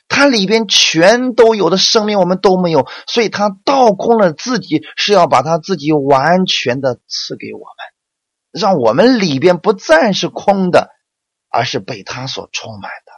[0.08, 10.90] 他里边全都有的生命我们都没有，所以他倒空了自己，是要把他自己完全的赐给我们，让我们里边不再是空的，
[11.48, 13.12] 而是被他所充满的。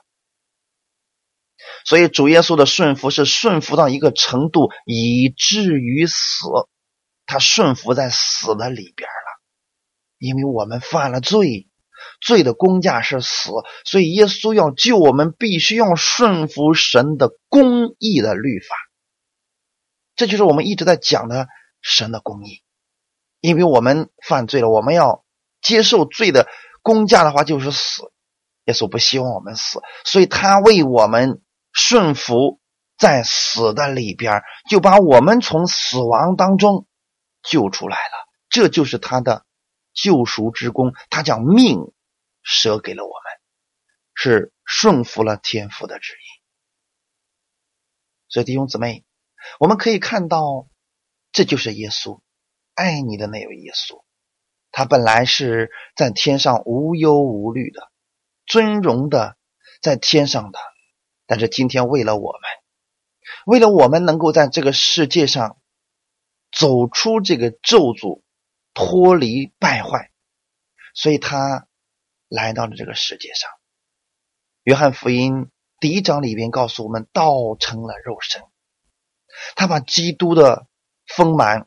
[1.85, 6.47] 所以主耶稣的顺服是顺服到一个程度，以至于死。
[7.29, 9.26] 他顺服在死的里边了，
[10.19, 11.69] 因为我们犯了罪，
[12.21, 13.51] 罪的公价是死，
[13.85, 18.75] 所以耶稣要救我们，必须要顺服神的公义的律法。
[20.15, 21.49] 这就是我们一直在讲的
[21.81, 22.63] 神的公义，
[23.41, 25.25] 因为我们犯罪了，我们要
[25.63, 26.47] 接受罪的
[26.83, 28.03] 公价的话就是死。
[28.65, 31.41] 耶稣不希望我们死，所以他为我们。
[31.79, 32.59] 顺服
[32.97, 36.87] 在死的里边，就把我们从死亡当中
[37.43, 38.27] 救出来了。
[38.49, 39.45] 这就是他的
[39.97, 40.95] 救赎之功。
[41.11, 41.93] 他将命
[42.43, 43.41] 舍给了我们，
[44.15, 46.27] 是顺服了天父的旨意。
[48.29, 49.05] 所以弟兄姊妹，
[49.59, 50.69] 我们可以看到，
[51.33, 52.21] 这就是耶稣
[52.75, 54.05] 爱你的那位耶稣。
[54.73, 57.91] 他本来是在天上无忧无虑的，
[58.45, 59.37] 尊荣的
[59.81, 60.59] 在天上的。
[61.25, 62.41] 但是今天，为了我们，
[63.47, 65.59] 为了我们能够在这个世界上
[66.53, 68.23] 走出这个咒诅，
[68.77, 70.11] 脱离败坏，
[70.95, 71.67] 所以他
[72.29, 73.51] 来到了这个世界上。
[74.65, 78.43] 约翰福音第一章里边告诉我们，道成了肉身，
[79.55, 80.67] 他把基督的
[81.07, 81.67] 丰满，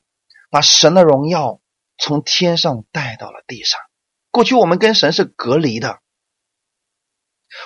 [0.51, 1.59] 把神的荣耀
[1.97, 3.81] 从天上带到了地上。
[4.29, 6.01] 过去我们跟神是隔离的，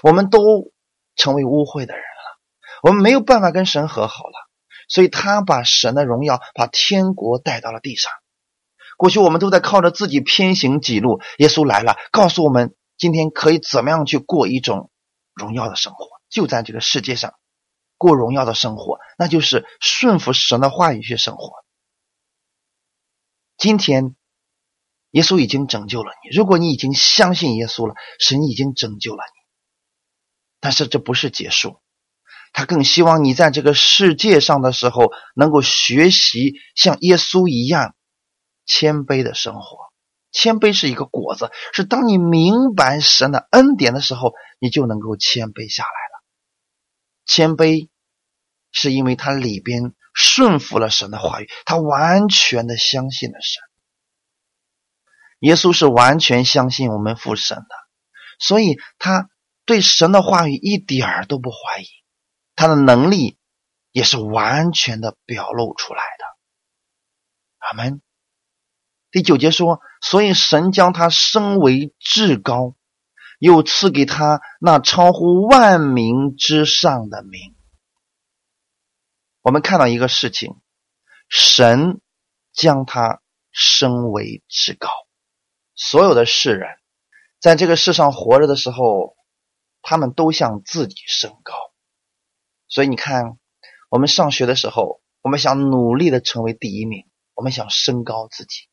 [0.03, 0.71] 我们都
[1.17, 2.39] 成为污秽的人了，
[2.81, 4.49] 我们没有办法跟神和好了。
[4.87, 8.13] 所以他把神的荣耀，把天国带到了地上。
[8.97, 14.91] 过去我们都在靠着自己偏行己路，耶稣来了，告诉我们今天可以怎么样去过一种
[15.33, 17.33] 荣耀的生活，就在这个世界上
[17.97, 21.53] 过荣耀的生活，那就是顺服神的话语去生活。
[23.57, 24.15] 今天
[25.11, 29.39] 耶稣已经拯救了你，如果你已经相信耶稣了，神已经拯救了你，
[30.59, 31.79] 但是这不是结束。
[32.51, 37.95] 他更希望你在这个世界上的时候，能够学习像耶稣一样
[38.65, 39.91] 谦卑的生活。
[40.31, 46.23] 谦卑是一个果子，是当你明白神的恩典的时候，你就能够谦卑下来了。
[47.25, 47.89] 谦卑
[48.71, 53.61] 是因为他里边顺服了神的话语，他完全的相信了神。
[55.39, 57.75] 耶稣是完全相信我们父神的，
[58.39, 59.29] 所以他
[59.65, 61.85] 对神的话语一点儿都不怀疑。
[62.55, 63.37] 他的能力
[63.91, 66.25] 也是完全的表露出来的。
[67.59, 68.01] 阿门。
[69.13, 72.75] 第九节说，所以神将他升为至高，
[73.37, 77.55] 又赐给他那超乎万名之上的名。
[79.43, 80.59] 我们看到一个事情，
[81.29, 82.01] 神
[82.53, 83.21] 将他
[83.51, 84.89] 升为至高。
[85.75, 86.69] 所有的世人，
[87.39, 89.15] 在这个世上活着的时候，
[89.83, 91.53] 他们都向自己升高。
[92.67, 93.37] 所以你看，
[93.91, 98.69] 我们上学的时候，我们想努力的成为第一名，我们想升高自己；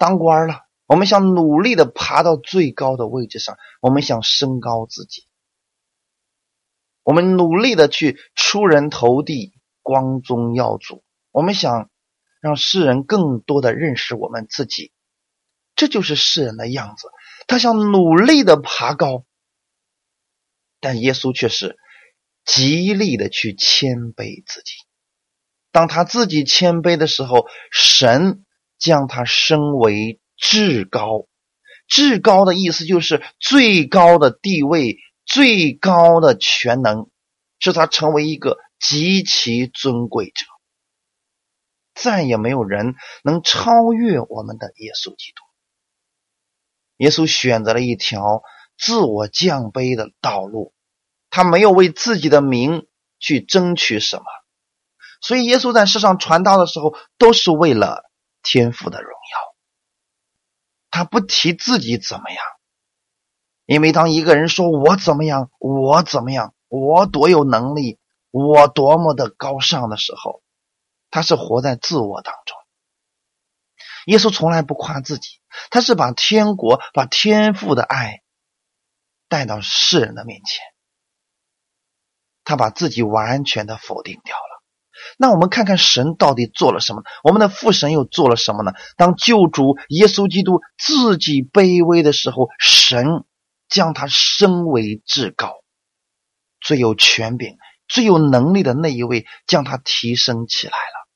[0.00, 5.24] 当官了，我们想努力的爬到最高的位置上，我们想升高自己；
[7.02, 11.90] 我们努力的去出人头地、光宗耀祖，我们想
[12.40, 14.90] 让世人更多的认识我们自己。
[15.76, 17.08] 这就是世人的样子，
[17.46, 19.26] 他想努力的爬高，
[20.80, 21.76] 但耶稣却是。
[22.42, 24.72] 极力的去谦卑自己，
[25.70, 28.46] 当他自己谦卑的时候，神
[28.80, 31.28] 将他升为至高。
[31.86, 37.08] 至高的意思就是最高的地位、最高的全能，
[37.60, 40.46] 使他成为一个极其尊贵者。
[41.94, 45.44] 再也没有人能超越我们的耶稣基督。
[46.96, 48.42] 耶稣选择了一条
[48.76, 50.74] 自我降卑的道路。
[51.32, 52.88] 他没有为自己的名
[53.20, 54.24] 去争取什么，
[55.20, 58.09] 所以耶稣在世上传道的时候，都是为了
[58.42, 59.56] 天赋的荣耀。
[60.90, 62.44] 他不提自己怎么样，
[63.64, 67.98] 因为当一个人说我怎么样，我怎么样，我多有能力，
[68.30, 70.42] 我多么的高尚的时候，
[71.10, 72.56] 他是活在自我当中。
[74.06, 78.22] 耶稣从来不夸自己，他是把天国、把天父的爱
[79.28, 80.64] 带到世人的面前。
[82.42, 84.49] 他把自己完全的否定掉了。
[85.18, 87.02] 那我们看看神到底做了什么？
[87.22, 88.72] 我们的父神又做了什么呢？
[88.96, 93.24] 当救主耶稣基督自己卑微的时候，神
[93.68, 95.62] 将他升为至高，
[96.60, 101.08] 最有权柄、最有能力的那一位，将他提升起来了。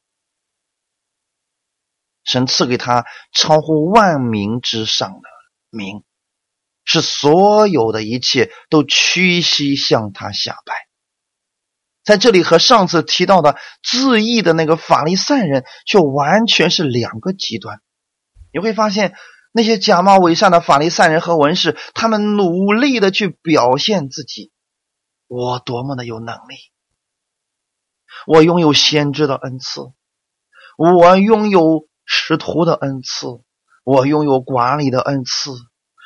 [2.24, 5.28] 神赐给他超乎万民之上的
[5.68, 6.04] 名，
[6.84, 10.83] 是所有的一切都屈膝向他下拜。
[12.04, 17.80] 在这里和上次提到的自义的那个法利赛人却完全是两个极端。
[18.52, 19.14] 你会发现，
[19.52, 24.52] 那些假冒伪善的法利赛人和文士，他们努力的去表现自己，
[25.28, 26.56] 我多么的有能力，
[28.26, 29.80] 我拥有先知的恩赐，
[30.76, 33.26] 我拥有使徒的恩赐，
[33.82, 35.50] 我拥有管理的恩赐。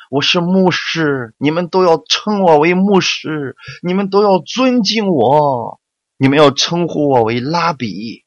[0.09, 5.79] 我是牧师，你们都要称我为牧师，你们都要尊敬我。
[6.21, 8.25] 你们要称呼我为拉比，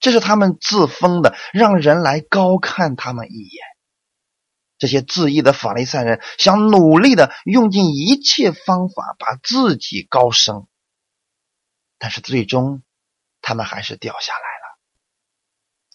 [0.00, 3.64] 这是他们自封的，让人来高看他们一眼。
[4.76, 10.68] 这些自义的法利赛人想努力的用尽一切方法把自己高升，
[11.96, 12.82] 但是最终
[13.40, 14.78] 他们还是掉下来了。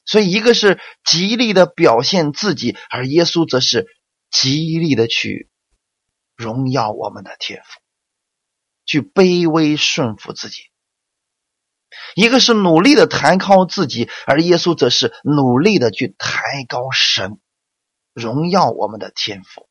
[0.06, 3.86] 所以，一个是极力的表现自己，而耶稣则是
[4.32, 5.52] 极力的去
[6.36, 7.83] 荣耀我们的天赋。
[8.86, 10.64] 去卑微顺服自己，
[12.16, 17.40] 一个是努力的抬高自己，而耶稣则是努力的去抬高神，
[18.14, 19.70] 荣耀我们的天赋。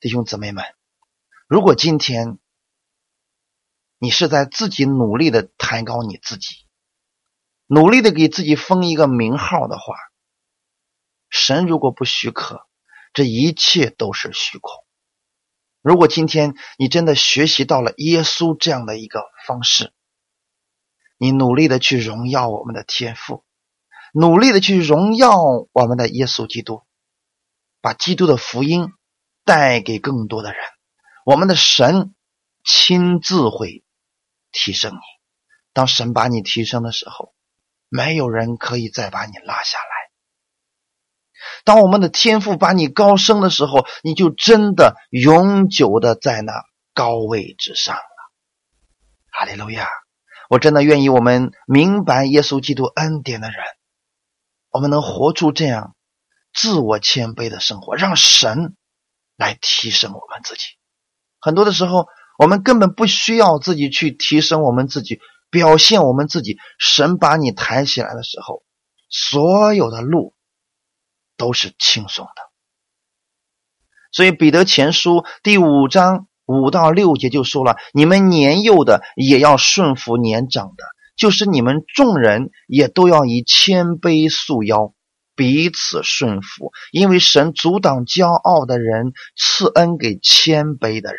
[0.00, 0.64] 弟兄姊妹们，
[1.46, 2.38] 如果今天
[3.98, 6.66] 你是在自己努力的抬高你自己，
[7.66, 9.94] 努力的给自己封一个名号的话，
[11.30, 12.66] 神如果不许可，
[13.14, 14.83] 这一切都是虚空。
[15.84, 19.92] 如果今天你真的学习到了耶稣这样的一个方式，
[21.18, 23.44] 你努力的去荣耀我们的天赋，
[24.14, 25.36] 努力的去荣耀
[25.72, 26.84] 我们的耶稣基督，
[27.82, 28.94] 把基督的福音
[29.44, 30.58] 带给更多的人，
[31.26, 32.14] 我们的神
[32.64, 33.84] 亲自会
[34.52, 35.00] 提升你。
[35.74, 37.34] 当神把你提升的时候，
[37.90, 39.93] 没有人可以再把你拉下来。
[41.64, 46.52] 当我们的天赋把你高升的时候，你就真的永久的在那
[46.94, 48.02] 高位之上了。
[49.30, 49.88] 哈利路亚。
[50.50, 53.56] 我真的愿意，我们明白耶稣基督恩典的人，
[54.70, 55.96] 我们能活出这样
[56.52, 58.76] 自我谦卑的生活，让神
[59.36, 60.64] 来提升我们自己。
[61.40, 62.08] 很多的时候，
[62.38, 65.18] 我们根本不需要自己去提升我们自己，
[65.50, 66.58] 表现我们自己。
[66.78, 68.62] 神把你抬起来的时候，
[69.08, 70.33] 所有的路
[71.36, 72.42] 都是轻松的。
[74.12, 76.26] 所以，彼得前书第五章。
[76.46, 80.84] 五到六节就说了：你们年幼的也要顺服年长的，
[81.16, 84.92] 就是你们众人也都要以谦卑束腰，
[85.34, 86.70] 彼此顺服。
[86.92, 91.18] 因为神阻挡骄傲的人，赐恩给谦卑的人。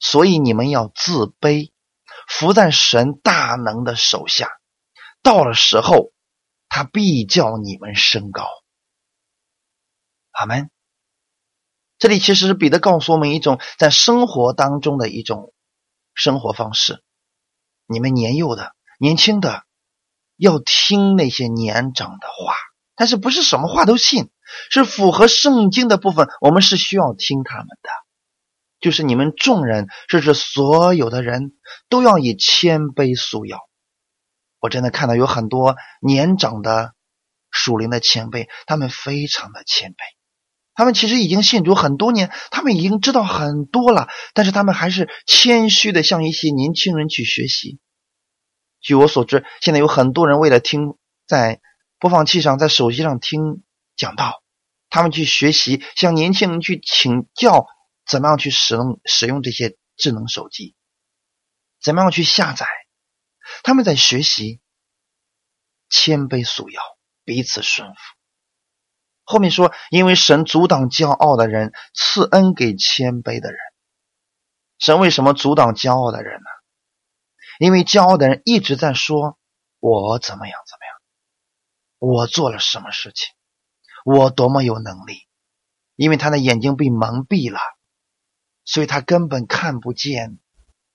[0.00, 1.70] 所以你们要自卑，
[2.26, 4.48] 伏在神大能的手下。
[5.22, 6.10] 到了时候，
[6.68, 8.48] 他必叫你们升高。
[10.38, 10.70] 阿门。
[11.98, 15.54] 这里其实是彼得告诉我们一种在生活当中的一种
[16.14, 17.02] 生活方式。
[17.86, 19.64] 你们年幼的、年轻的，
[20.36, 22.54] 要听那些年长的话，
[22.94, 24.28] 但是不是什么话都信，
[24.70, 27.88] 是符合圣经的部分，我们是需要听他们的。
[28.78, 31.52] 就是你们众人，甚至所有的人
[31.88, 33.60] 都要以谦卑素要。
[34.58, 36.92] 我真的看到有很多年长的
[37.50, 40.15] 属灵的前辈，他们非常的谦卑。
[40.76, 47.80] 他们其实已经信主很多年，他们已经知道很多了，但是他们还是谦虚的向一些年轻人去学习。
[48.80, 50.96] 据我所知，现在有很多人为了听
[51.26, 51.60] 在
[51.98, 53.64] 播放器上、在手机上听
[53.96, 54.42] 讲道，
[54.90, 57.66] 他们去学习，向年轻人去请教
[58.06, 60.76] 怎么样去使用使用这些智能手机，
[61.82, 62.66] 怎么样去下载。
[63.62, 64.60] 他们在学习
[65.88, 66.82] 谦卑素要，
[67.24, 68.15] 彼此顺服。
[69.26, 73.58] 后面说，因为神阻挡骄傲的人，赐恩给谦卑的人。
[74.78, 76.46] 神为什么阻挡骄傲的人呢？
[77.58, 79.38] 因为骄傲的人一直在说
[79.80, 80.96] ：“我怎么样怎么样，
[81.98, 83.34] 我做了什么事情，
[84.04, 85.26] 我多么有能力。”
[85.96, 87.58] 因为他的眼睛被蒙蔽了，
[88.64, 90.38] 所以他根本看不见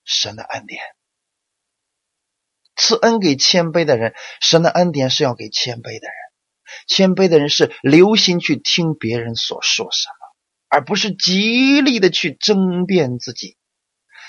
[0.03, 0.79] 神的恩典。
[2.75, 6.15] 赐恩给谦卑的人，神的恩典是要给谦卑的人。
[6.88, 10.13] 谦卑的人是留心去听别人所说什么，
[10.69, 13.57] 而不是极力的去争辩自己，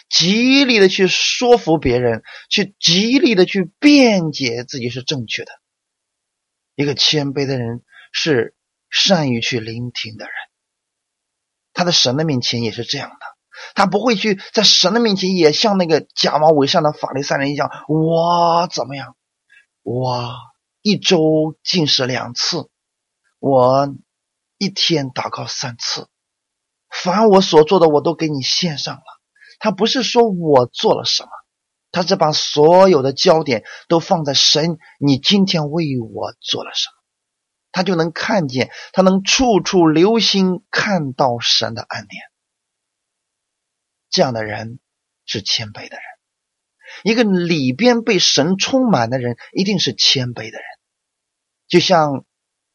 [0.09, 5.53] 极力的去说服别人，去极力的去辩解自己是正确的。
[6.75, 7.83] 一个谦卑的人
[8.13, 8.55] 是
[8.91, 10.35] 善于去聆听的人，
[11.73, 13.27] 他在神的面前也是这样的，
[13.75, 19.17] 他不会去在神的面前也像那个假冒伪善的法利赛人一样，我怎么样，
[19.83, 20.35] 我。
[20.83, 22.69] 一周进食两次，
[23.39, 23.95] 我
[24.59, 26.09] 一天祷告三次，
[26.91, 29.03] 凡我所做的，我都给你献上了。
[29.61, 31.31] 他不是说我做了什么，
[31.93, 36.95] 他是把所有的焦点都放在神，你今天为我做了什么，
[37.71, 42.25] 他就能看见，他能处处留心看到神的恩典。
[44.11, 44.81] 这样的人
[45.25, 46.12] 是谦卑的人。
[47.03, 50.65] 一个里边被神充满的人，一定是谦卑的人，
[51.69, 52.25] 就像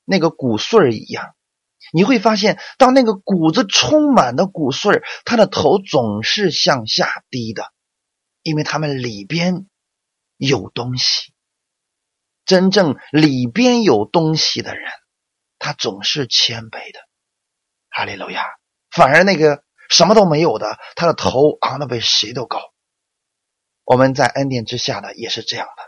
[0.05, 1.33] 那个骨穗儿一样。
[1.93, 7.71] 你会发现，当那个骨子充满的骨穗儿，他的头总是向下低的，
[8.43, 9.67] 因为他们里边
[10.35, 11.33] 有东西。
[12.45, 14.89] 真正里边有东西的人，
[15.59, 16.99] 他总是谦卑的。
[17.89, 18.45] 哈利路亚。
[18.89, 22.59] 反而那个什么都没有的，他的头昂的比谁都高。
[23.87, 25.83] 我们在恩典之下的也是这样的，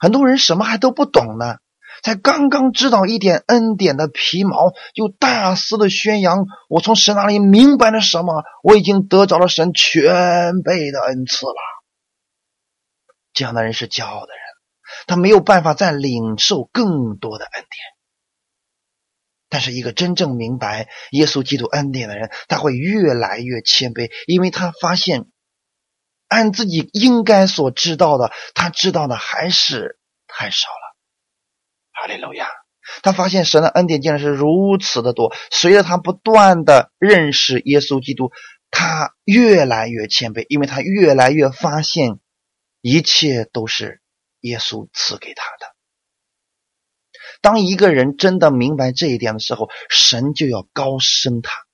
[0.00, 1.58] 很多人什么还都不懂呢，
[2.02, 11.54] 才刚刚知道一点恩典的皮毛，就大肆的宣扬我从神那里明白了什么，我已经得着了神全备的恩赐了。
[13.34, 14.40] 这样的人是骄傲的人，
[15.06, 17.70] 他没有办法再领受更多的恩典。
[19.50, 25.26] 但是，一个真正明白耶稣基督恩典的人，他会越来越谦卑，因为他发现，
[26.28, 30.96] 按自己应该所知道的，他知道的还是太少了。
[31.92, 32.46] 哈利路亚！
[33.02, 35.34] 他发现神的恩典竟然是如此的多。
[35.50, 38.30] 随着他不断的认识耶稣基督，
[38.70, 42.18] 他越来越谦卑，因为他越来越发现，
[42.80, 44.00] 一切都是
[44.40, 45.74] 耶稣赐给他的。
[47.40, 51.67] 当一个人真的明白这一点的时候，神就要高升他。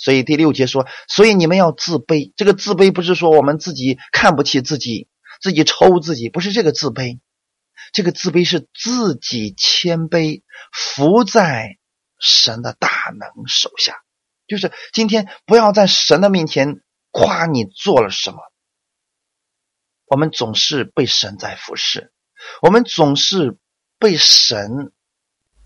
[0.00, 2.32] 所以第六节说：“所以你们要自卑。
[2.34, 5.08] 这个自卑不是说我们自己看不起自己，
[5.40, 7.20] 自己抽自己，不是这个自卑。
[7.92, 10.42] 这个自卑是自己谦卑，
[10.72, 11.76] 伏在
[12.18, 12.88] 神的大
[13.18, 13.98] 能手下。
[14.48, 16.80] 就是今天不要在神的面前
[17.10, 18.38] 夸你做了什么。
[20.06, 22.12] 我们总是被神在服侍，
[22.62, 23.58] 我们总是。”
[24.00, 24.94] 被神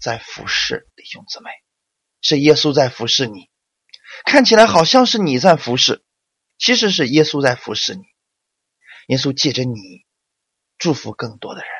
[0.00, 1.50] 在服侍弟兄姊妹，
[2.20, 3.48] 是耶稣在服侍你，
[4.24, 6.04] 看起来好像是你在服侍，
[6.58, 8.02] 其实是耶稣在服侍你。
[9.08, 9.74] 耶稣借着你
[10.78, 11.70] 祝福更多的人，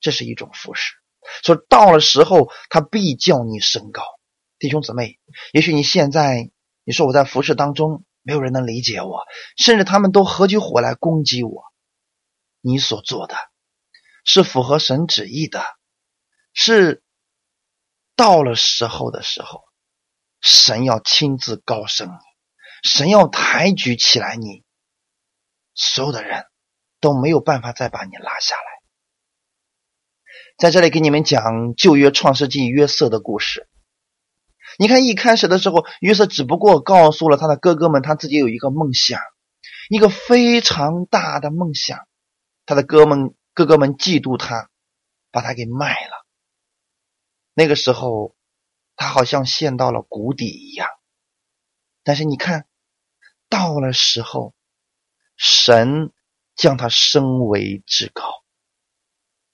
[0.00, 0.94] 这是一种服侍。
[1.44, 4.02] 说到了时候，他必叫你升高。
[4.58, 5.18] 弟兄姊妹，
[5.52, 6.50] 也许你现在
[6.84, 9.24] 你说我在服侍当中没有人能理解我，
[9.56, 11.64] 甚至他们都合起伙来攻击我，
[12.60, 13.36] 你所做的
[14.24, 15.64] 是符合神旨意的。
[16.52, 17.02] 是
[18.16, 19.65] 到了时候的时候，
[20.46, 24.62] 神要亲自高升你，神要抬举起来你，
[25.74, 26.44] 所有的人
[27.00, 28.62] 都没有办法再把你拉下来。
[30.56, 33.68] 在这里给你们讲旧约创世纪约瑟的故事。
[34.78, 39.20] 你看一开始的时候，约瑟只不过告诉了他的哥哥们，他自己有一个梦想，
[39.88, 42.06] 一个非常大的梦想。
[42.66, 44.70] 他的哥们哥哥们嫉妒他，
[45.32, 46.24] 把他给卖了。
[47.52, 48.35] 那个时候，
[48.96, 50.88] 他好像陷到了谷底一样。
[52.02, 52.66] 但是你看，
[53.48, 54.54] 到了时候，
[55.36, 56.12] 神
[56.54, 58.42] 将他升为至高。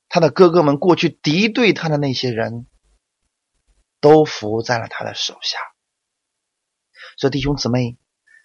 [0.08, 2.66] 他的哥哥们过去敌对他的那些人，
[4.00, 5.58] 都伏在了他的手下。
[7.16, 7.98] 所以弟兄姊妹，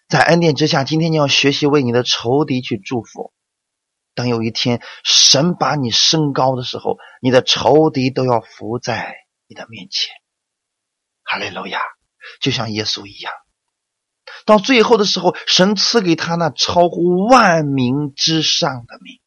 [0.10, 3.34] 在恩典之下，今天你要学习为你的仇敌去祝福。
[4.16, 9.16] 等有一天神把你升高的时候，你的仇敌都要伏在。
[9.50, 10.14] 你的面前，
[11.28, 11.82] 哈利路亚，
[12.42, 13.34] 就像耶稣一样。
[14.46, 19.20] 到最后的时候，神赐给他那超乎万名之上的名。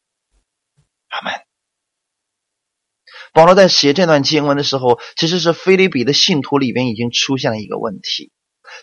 [1.09, 1.33] 阿门。
[3.33, 8.31] 保罗在写这段经文的时候，其实是菲利比的信徒里边已经出现了一个问题：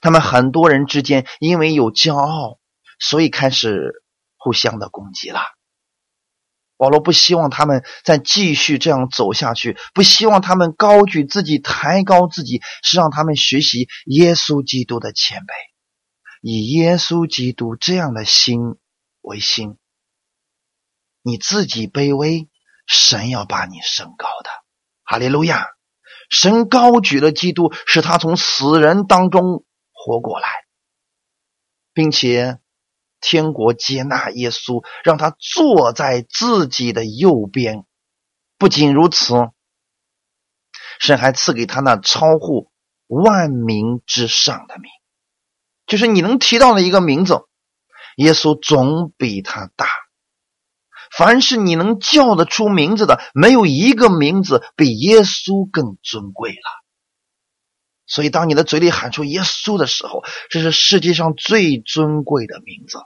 [0.00, 2.58] 他们很多人之间因为有骄傲，
[3.00, 4.04] 所以开始
[4.36, 5.40] 互相的攻击了。
[6.78, 15.52] 保罗不希望他们再继续这样走下去，不希望他们高举自己、抬高自己，是让他们学习耶稣基督的谦卑，
[16.40, 18.76] 以耶稣基督这样的心
[19.20, 19.76] 为心。
[21.22, 22.48] 你自己卑微，
[22.86, 24.50] 神要把你升高的。
[25.02, 25.66] 哈利路亚！
[26.30, 30.48] 神高举了基督，使他从死人当中活过来，
[31.92, 32.60] 并且。
[33.20, 37.84] 天国接纳耶稣，让他坐在自己的右边。
[38.58, 39.34] 不仅如此，
[41.00, 42.70] 神还赐给他那超乎
[43.06, 44.90] 万名之上的名，
[45.86, 47.46] 就是你能提到的一个名字，
[48.16, 49.86] 耶稣总比他大。
[51.16, 56.87] 凡是你能叫得出名字的，没有一个名字比耶稣更尊贵了。
[58.08, 62.98] 所以，当你的嘴里喊出耶稣的时候，这是世界上最尊贵的名字。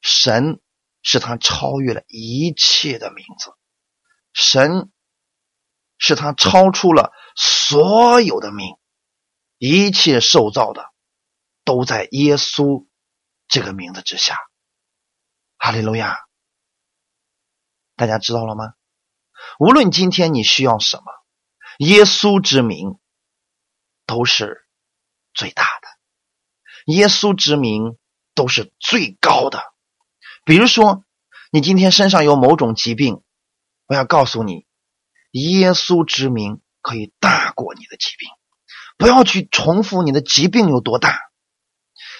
[0.00, 0.62] 神
[1.02, 3.52] 是他超越了一切的名字，
[4.32, 4.90] 神
[5.98, 8.76] 是他超出了所有的名，
[9.58, 10.86] 一切受造的
[11.64, 12.86] 都在耶稣
[13.46, 14.38] 这个名字之下。
[15.58, 16.16] 哈利路亚！
[17.94, 18.72] 大家知道了吗？
[19.60, 21.04] 无论今天你需要什么，
[21.78, 22.98] 耶稣之名。
[24.12, 24.66] 都是
[25.32, 27.96] 最大的，耶稣之名
[28.34, 29.62] 都是最高的。
[30.44, 31.02] 比如说，
[31.50, 33.22] 你今天身上有某种疾病，
[33.86, 34.66] 我要告诉你，
[35.30, 38.28] 耶稣之名可以大过你的疾病。
[38.98, 41.18] 不要去重复你的疾病有多大，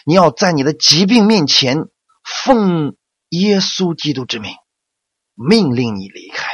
[0.06, 1.76] 你要在你的疾病面前
[2.24, 2.96] 奉
[3.28, 4.56] 耶稣基督之名
[5.34, 6.48] 命令你离开。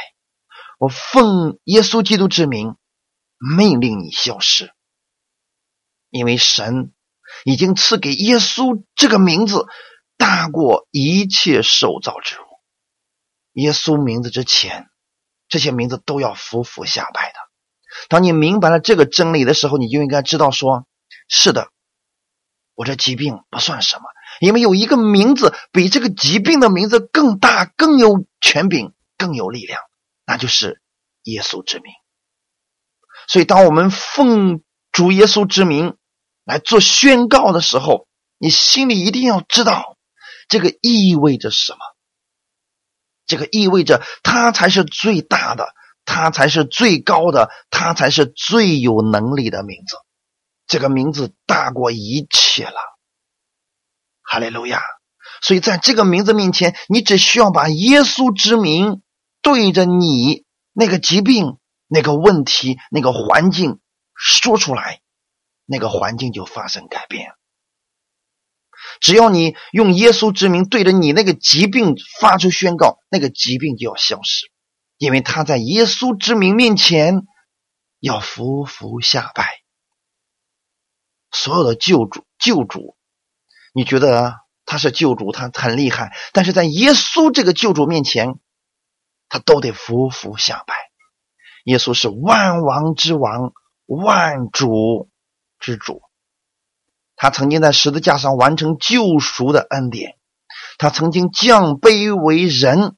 [0.79, 2.75] 我奉耶稣基督之名
[3.37, 4.73] 命令你消失。
[6.09, 6.91] 因为神
[7.45, 9.65] 已经赐给耶稣这个名字
[10.17, 12.43] 大过一切受造之物，
[13.53, 14.89] 耶稣名字之前，
[15.47, 17.39] 这些名字都要匍匐下拜的。
[18.07, 20.85] 当你明白了这个真理的时候，你就应该知道说：
[21.27, 21.69] 是的，
[22.75, 24.03] 我这疾病不算什么，
[24.39, 29.81] 因为有一个名字比这个疾病的名字更大、更有权柄、更有力量，
[30.25, 30.81] 那就是
[31.23, 31.93] 耶稣之名。
[33.27, 34.63] 所以，当我们奉
[34.99, 35.95] 主耶稣之名
[36.43, 38.05] 来做宣告的时候，
[38.37, 39.95] 你心里一定要知道，
[40.49, 41.79] 这个意味着什么。
[43.25, 45.73] 这个意味着他才是最大的，
[46.03, 49.95] 他才是最高的，他才是最有能力的名字。
[50.67, 52.81] 这个名字大过一切了，
[54.21, 54.81] 哈利路亚！
[55.41, 59.01] 所以在这个名字面前，你只需要把耶稣之名
[59.41, 60.43] 对着你
[60.73, 63.79] 那个疾病、那个问题、那个环境
[64.21, 65.01] 说出来，
[65.65, 67.31] 那个环境就发生改变。
[68.99, 74.51] 只要你用耶稣之名对着你那个疾病发出宣告，那个疾病就要消失，
[74.97, 77.21] 因为他在耶稣之名面前
[77.99, 79.61] 要匍匐下拜。
[81.31, 82.97] 所有的救主，救主，
[83.73, 88.39] 你觉得他是救主，他很厉害，但是在耶稣这个救主面前，
[89.29, 90.75] 他都得匍匐下拜。
[91.65, 93.53] 耶稣是万王之王，
[93.89, 95.09] 万主
[95.59, 96.03] 之主。
[97.15, 100.17] 他曾经在十字架上完成救赎的恩典，
[100.77, 102.95] 他曾经降卑为人，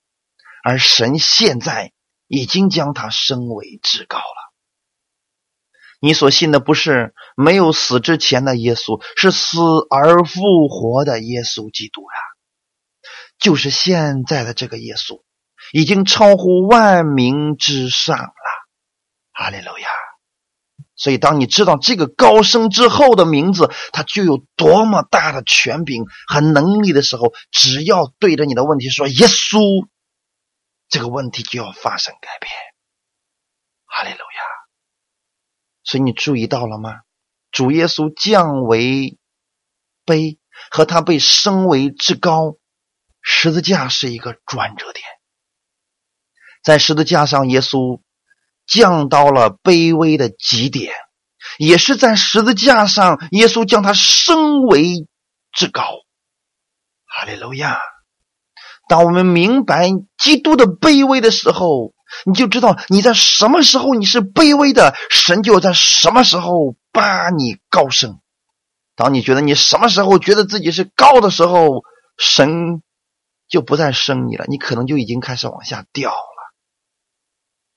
[0.64, 1.92] 而神现在
[2.28, 4.54] 已经将他升为至高了。
[6.00, 9.58] 你所信的不是没有死之前的耶稣，是死
[9.90, 12.18] 而复活的耶稣基督呀，
[13.40, 15.24] 就是现在的这个耶稣，
[15.72, 18.34] 已经超乎万民之上了。
[19.32, 19.88] 哈利路亚。
[21.02, 29.88] 所以，当你知道这个高升之后的名字，它就有多么大的权柄和能力的时候，只要对着你的问题说“耶稣”，
[30.90, 32.54] 这个问题就要发生改变。
[33.88, 34.42] 哈利路亚！
[35.84, 37.00] 所以你注意到了吗？
[37.50, 39.18] 主耶稣降为
[40.06, 40.38] 卑，
[40.70, 42.58] 和他被升为至高，
[43.24, 45.04] 十字架是一个转折点。
[46.62, 48.02] 在十字架上，耶稣。
[48.72, 50.94] 降到了卑微的极点，
[51.58, 55.08] 也是在十字架上，耶稣将他升为
[55.52, 55.84] 至高。
[57.06, 57.78] 哈利路亚！
[58.88, 61.94] 当我们明白基督的卑微的时候，
[62.26, 68.20] 你就知道你在什么时候你是卑微的，神就在什么时候把你高升。
[68.96, 71.84] 当你觉得你什么时候觉得自己是高的时候，
[72.18, 72.82] 神
[73.50, 76.14] 就不再升你了，你可能就已经开始往下掉。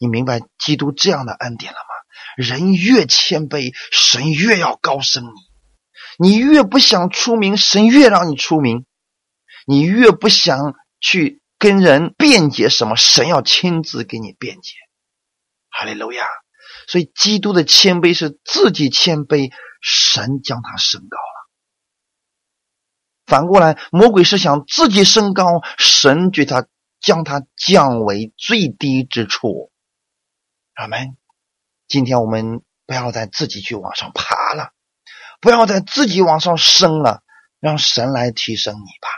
[0.04, 1.94] 你明白基督这样的恩典了吗？
[2.36, 5.30] 人越谦卑，神越要高升你；
[6.18, 8.84] 你越不想出名，神越让你出名；
[9.66, 14.74] 你越不想去跟人辩解什么，神要亲自给你辩解。
[15.70, 16.26] 哈利路亚！
[16.86, 19.50] 所以基督的谦卑是自己谦卑，
[19.80, 21.48] 神将他升高了。
[23.24, 26.66] 反过来，魔鬼是想自己升高，神对他
[27.00, 29.70] 将他降为最低之处。
[30.74, 31.16] 阿门。
[31.86, 34.72] 今天我们不要再自己去往上爬了，
[35.40, 37.22] 不要再自己往上升了，
[37.60, 39.08] 让神来提升你吧。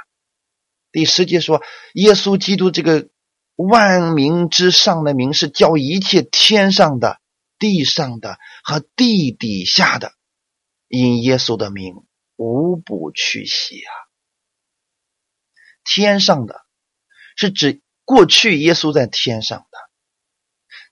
[0.93, 1.63] 第十节说，
[1.95, 3.09] 耶稣基督这个
[3.55, 7.21] 万名之上的名，是叫一切天上的、
[7.59, 10.13] 地上的和地底下的，
[10.89, 11.95] 因耶稣的名
[12.37, 13.93] 无不屈膝啊。
[15.85, 16.65] 天上的
[17.37, 19.86] 是指过去耶稣在天上的。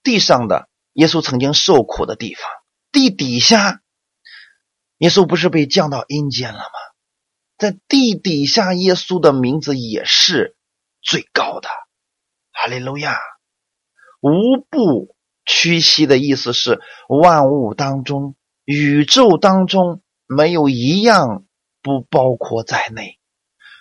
[0.05, 2.44] 地上的耶稣曾经受苦的地方，
[2.92, 3.80] 地底下，
[4.98, 6.78] 耶稣不是被降到阴间了吗？
[7.59, 10.57] 在地底下，耶稣的名字也是
[11.02, 11.68] 最高的。
[12.52, 13.18] 哈利路亚！
[14.20, 21.44] 无不屈膝的意思是，万物当中、宇宙当中没有一样
[21.82, 23.18] 不包括在内。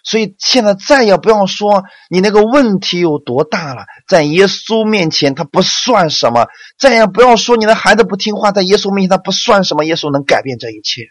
[0.03, 6.45] 所以现在再也不要说你那个问题有多大了，在耶稣面前他不算什么；
[6.77, 9.85] 再也不要说你的孩子不听话，在耶稣面前他不算什么。
[9.85, 11.03] 耶稣能改变这一切。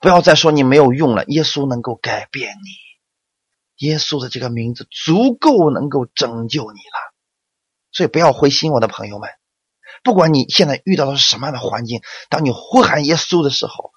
[0.00, 3.86] 不要再说你没有用了，耶稣能够改变你。
[3.88, 7.14] 耶稣的这个名字足够能够拯救你了。
[7.92, 9.28] 所以不要灰心，我的朋友们，
[10.02, 13.92] 不管你现在遇到的是什么样的环境，当你呼喊耶稣的时候，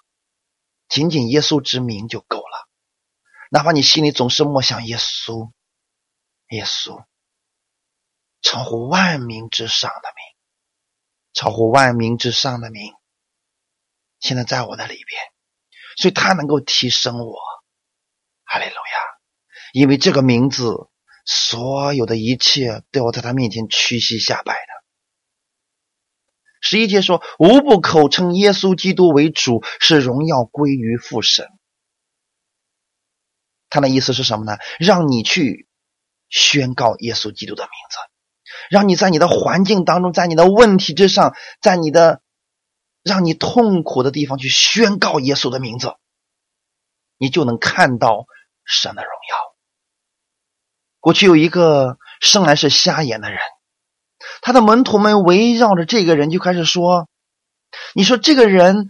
[0.89, 2.46] 仅仅耶稣之名就够了。
[3.49, 5.51] 哪怕你心里总是默想耶稣，
[6.49, 7.05] 耶稣，
[8.41, 10.35] 超乎万民之上的名，
[11.33, 12.93] 超乎万民之上的名，
[14.19, 15.21] 现在在我的里边，
[15.97, 17.39] 所以他能够提升我，
[18.43, 19.17] 哈利路亚！
[19.73, 20.89] 因为这个名字
[21.25, 24.73] 所有的一切都要在他面前屈膝下拜的。
[26.59, 31.47] 十一节说：“无不口称耶稣基督为主，是荣耀归于父神。”
[33.77, 34.57] 他的意思是什么呢？
[34.79, 35.67] 让你去
[36.29, 37.97] 宣告耶稣基督的名字，
[38.71, 42.23] 让你在你的环境当中，在你的问题之上，在你的
[43.03, 45.93] 让你痛苦的地方去宣告耶稣的名字，
[47.19, 48.25] 你就能看到
[48.65, 49.37] 神的荣耀。
[50.99, 53.39] 过去有一个生来是瞎眼的人。
[54.41, 57.07] 他的门徒们围绕着这个人就开始说
[57.93, 58.87] ：“你说这个人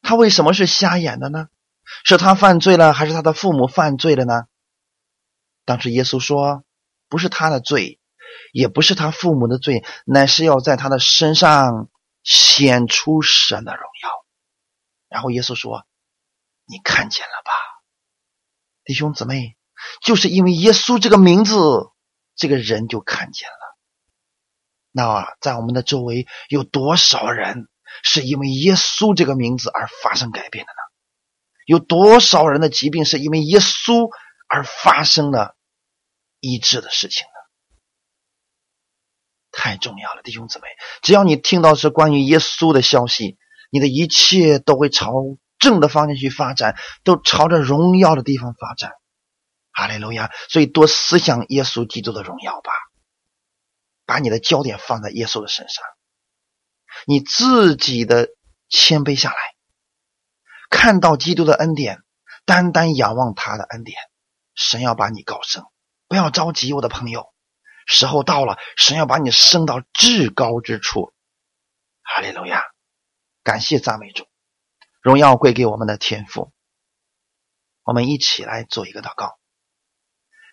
[0.00, 1.48] 他为什么是瞎眼的呢？
[2.04, 4.44] 是他犯罪了，还是他的父母犯罪了呢？”
[5.64, 6.64] 当时耶稣说
[7.08, 8.00] ：“不是他的罪，
[8.52, 11.88] 也不是他父母的罪，乃是要在他的身上
[12.22, 14.10] 显出神的荣耀。”
[15.08, 15.86] 然后耶稣说
[16.66, 17.52] ：“你看见了吧，
[18.84, 19.56] 弟兄姊妹，
[20.02, 21.56] 就是因为耶稣这个名字，
[22.34, 23.54] 这个人就看见了。”
[24.94, 27.68] 那在我们的周围有多少人
[28.02, 30.81] 是因为耶稣这个名字而发生改变的呢？
[31.66, 34.08] 有多少人的疾病是因为耶稣
[34.48, 35.56] 而发生了
[36.40, 37.32] 医治的事情呢？
[39.50, 40.68] 太重要了，弟兄姊妹，
[41.02, 43.36] 只要你听到是关于耶稣的消息，
[43.70, 45.12] 你的一切都会朝
[45.58, 48.92] 正的方向去发展，都朝着荣耀的地方发展。
[49.72, 50.30] 哈利路亚！
[50.48, 52.70] 所以多思想耶稣基督的荣耀吧。
[54.04, 55.84] 把你的焦点放在耶稣的身上，
[57.06, 58.28] 你自己的
[58.68, 59.36] 谦卑下来，
[60.72, 62.02] 看到基督的恩典，
[62.46, 63.98] 单单仰望他的恩典，
[64.54, 65.66] 神要把你高升。
[66.08, 67.32] 不要着急，我的朋友，
[67.86, 71.12] 时候到了，神要把你升到至高之处。
[72.02, 72.64] 哈利路亚！
[73.44, 74.24] 感谢赞美主，
[75.02, 76.52] 荣耀归给我们的天父。
[77.84, 79.38] 我们一起来做一个祷告，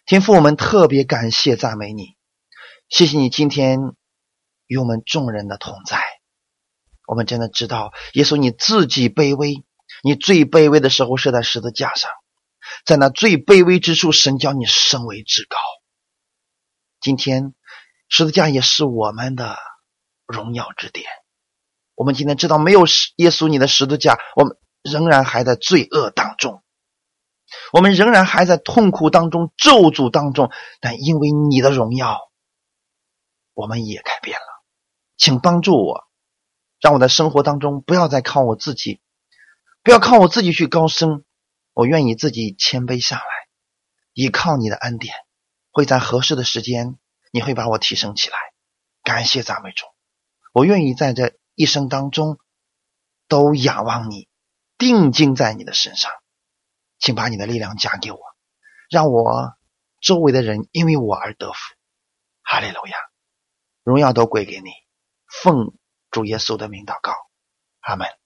[0.05, 2.17] 天父，我们特别感谢赞美你。
[2.89, 3.79] 谢谢你今天
[4.67, 6.03] 与我们众人的同在，
[7.07, 9.63] 我们真的知道耶稣你自己卑微，
[10.03, 12.09] 你最卑微的时候是在十字架上，
[12.85, 15.57] 在那最卑微之处，神将你升为至高。
[17.01, 17.53] 今天
[18.07, 19.57] 十字架也是我们的
[20.25, 21.05] 荣耀之点。
[21.95, 22.81] 我们今天知道没有
[23.17, 26.63] 耶稣你的十字架，我们仍然还在罪恶当中，
[27.73, 32.19] 我们仍然还在痛苦当中、咒诅当中，但因为你的荣耀。
[33.53, 34.45] 我们也改变了，
[35.17, 36.05] 请帮助我，
[36.79, 39.01] 让我的生活当中不要再靠我自己，
[39.81, 41.23] 不要靠我自己去高升，
[41.73, 43.25] 我愿意自己谦卑下来，
[44.13, 45.13] 依靠你的恩典，
[45.71, 46.97] 会在合适的时间，
[47.31, 48.37] 你会把我提升起来。
[49.03, 49.85] 感谢赞美主，
[50.53, 52.37] 我愿意在这一生当中
[53.27, 54.27] 都仰望你，
[54.77, 56.11] 定睛在你的身上，
[56.99, 58.19] 请把你的力量加给我，
[58.89, 59.53] 让我
[60.01, 61.59] 周围的人因为我而得福。
[62.43, 62.97] 哈利路亚。
[63.83, 64.69] 荣耀都归给你，
[65.41, 65.73] 奉
[66.11, 67.13] 主耶稣的名祷告，
[67.79, 68.18] 阿门。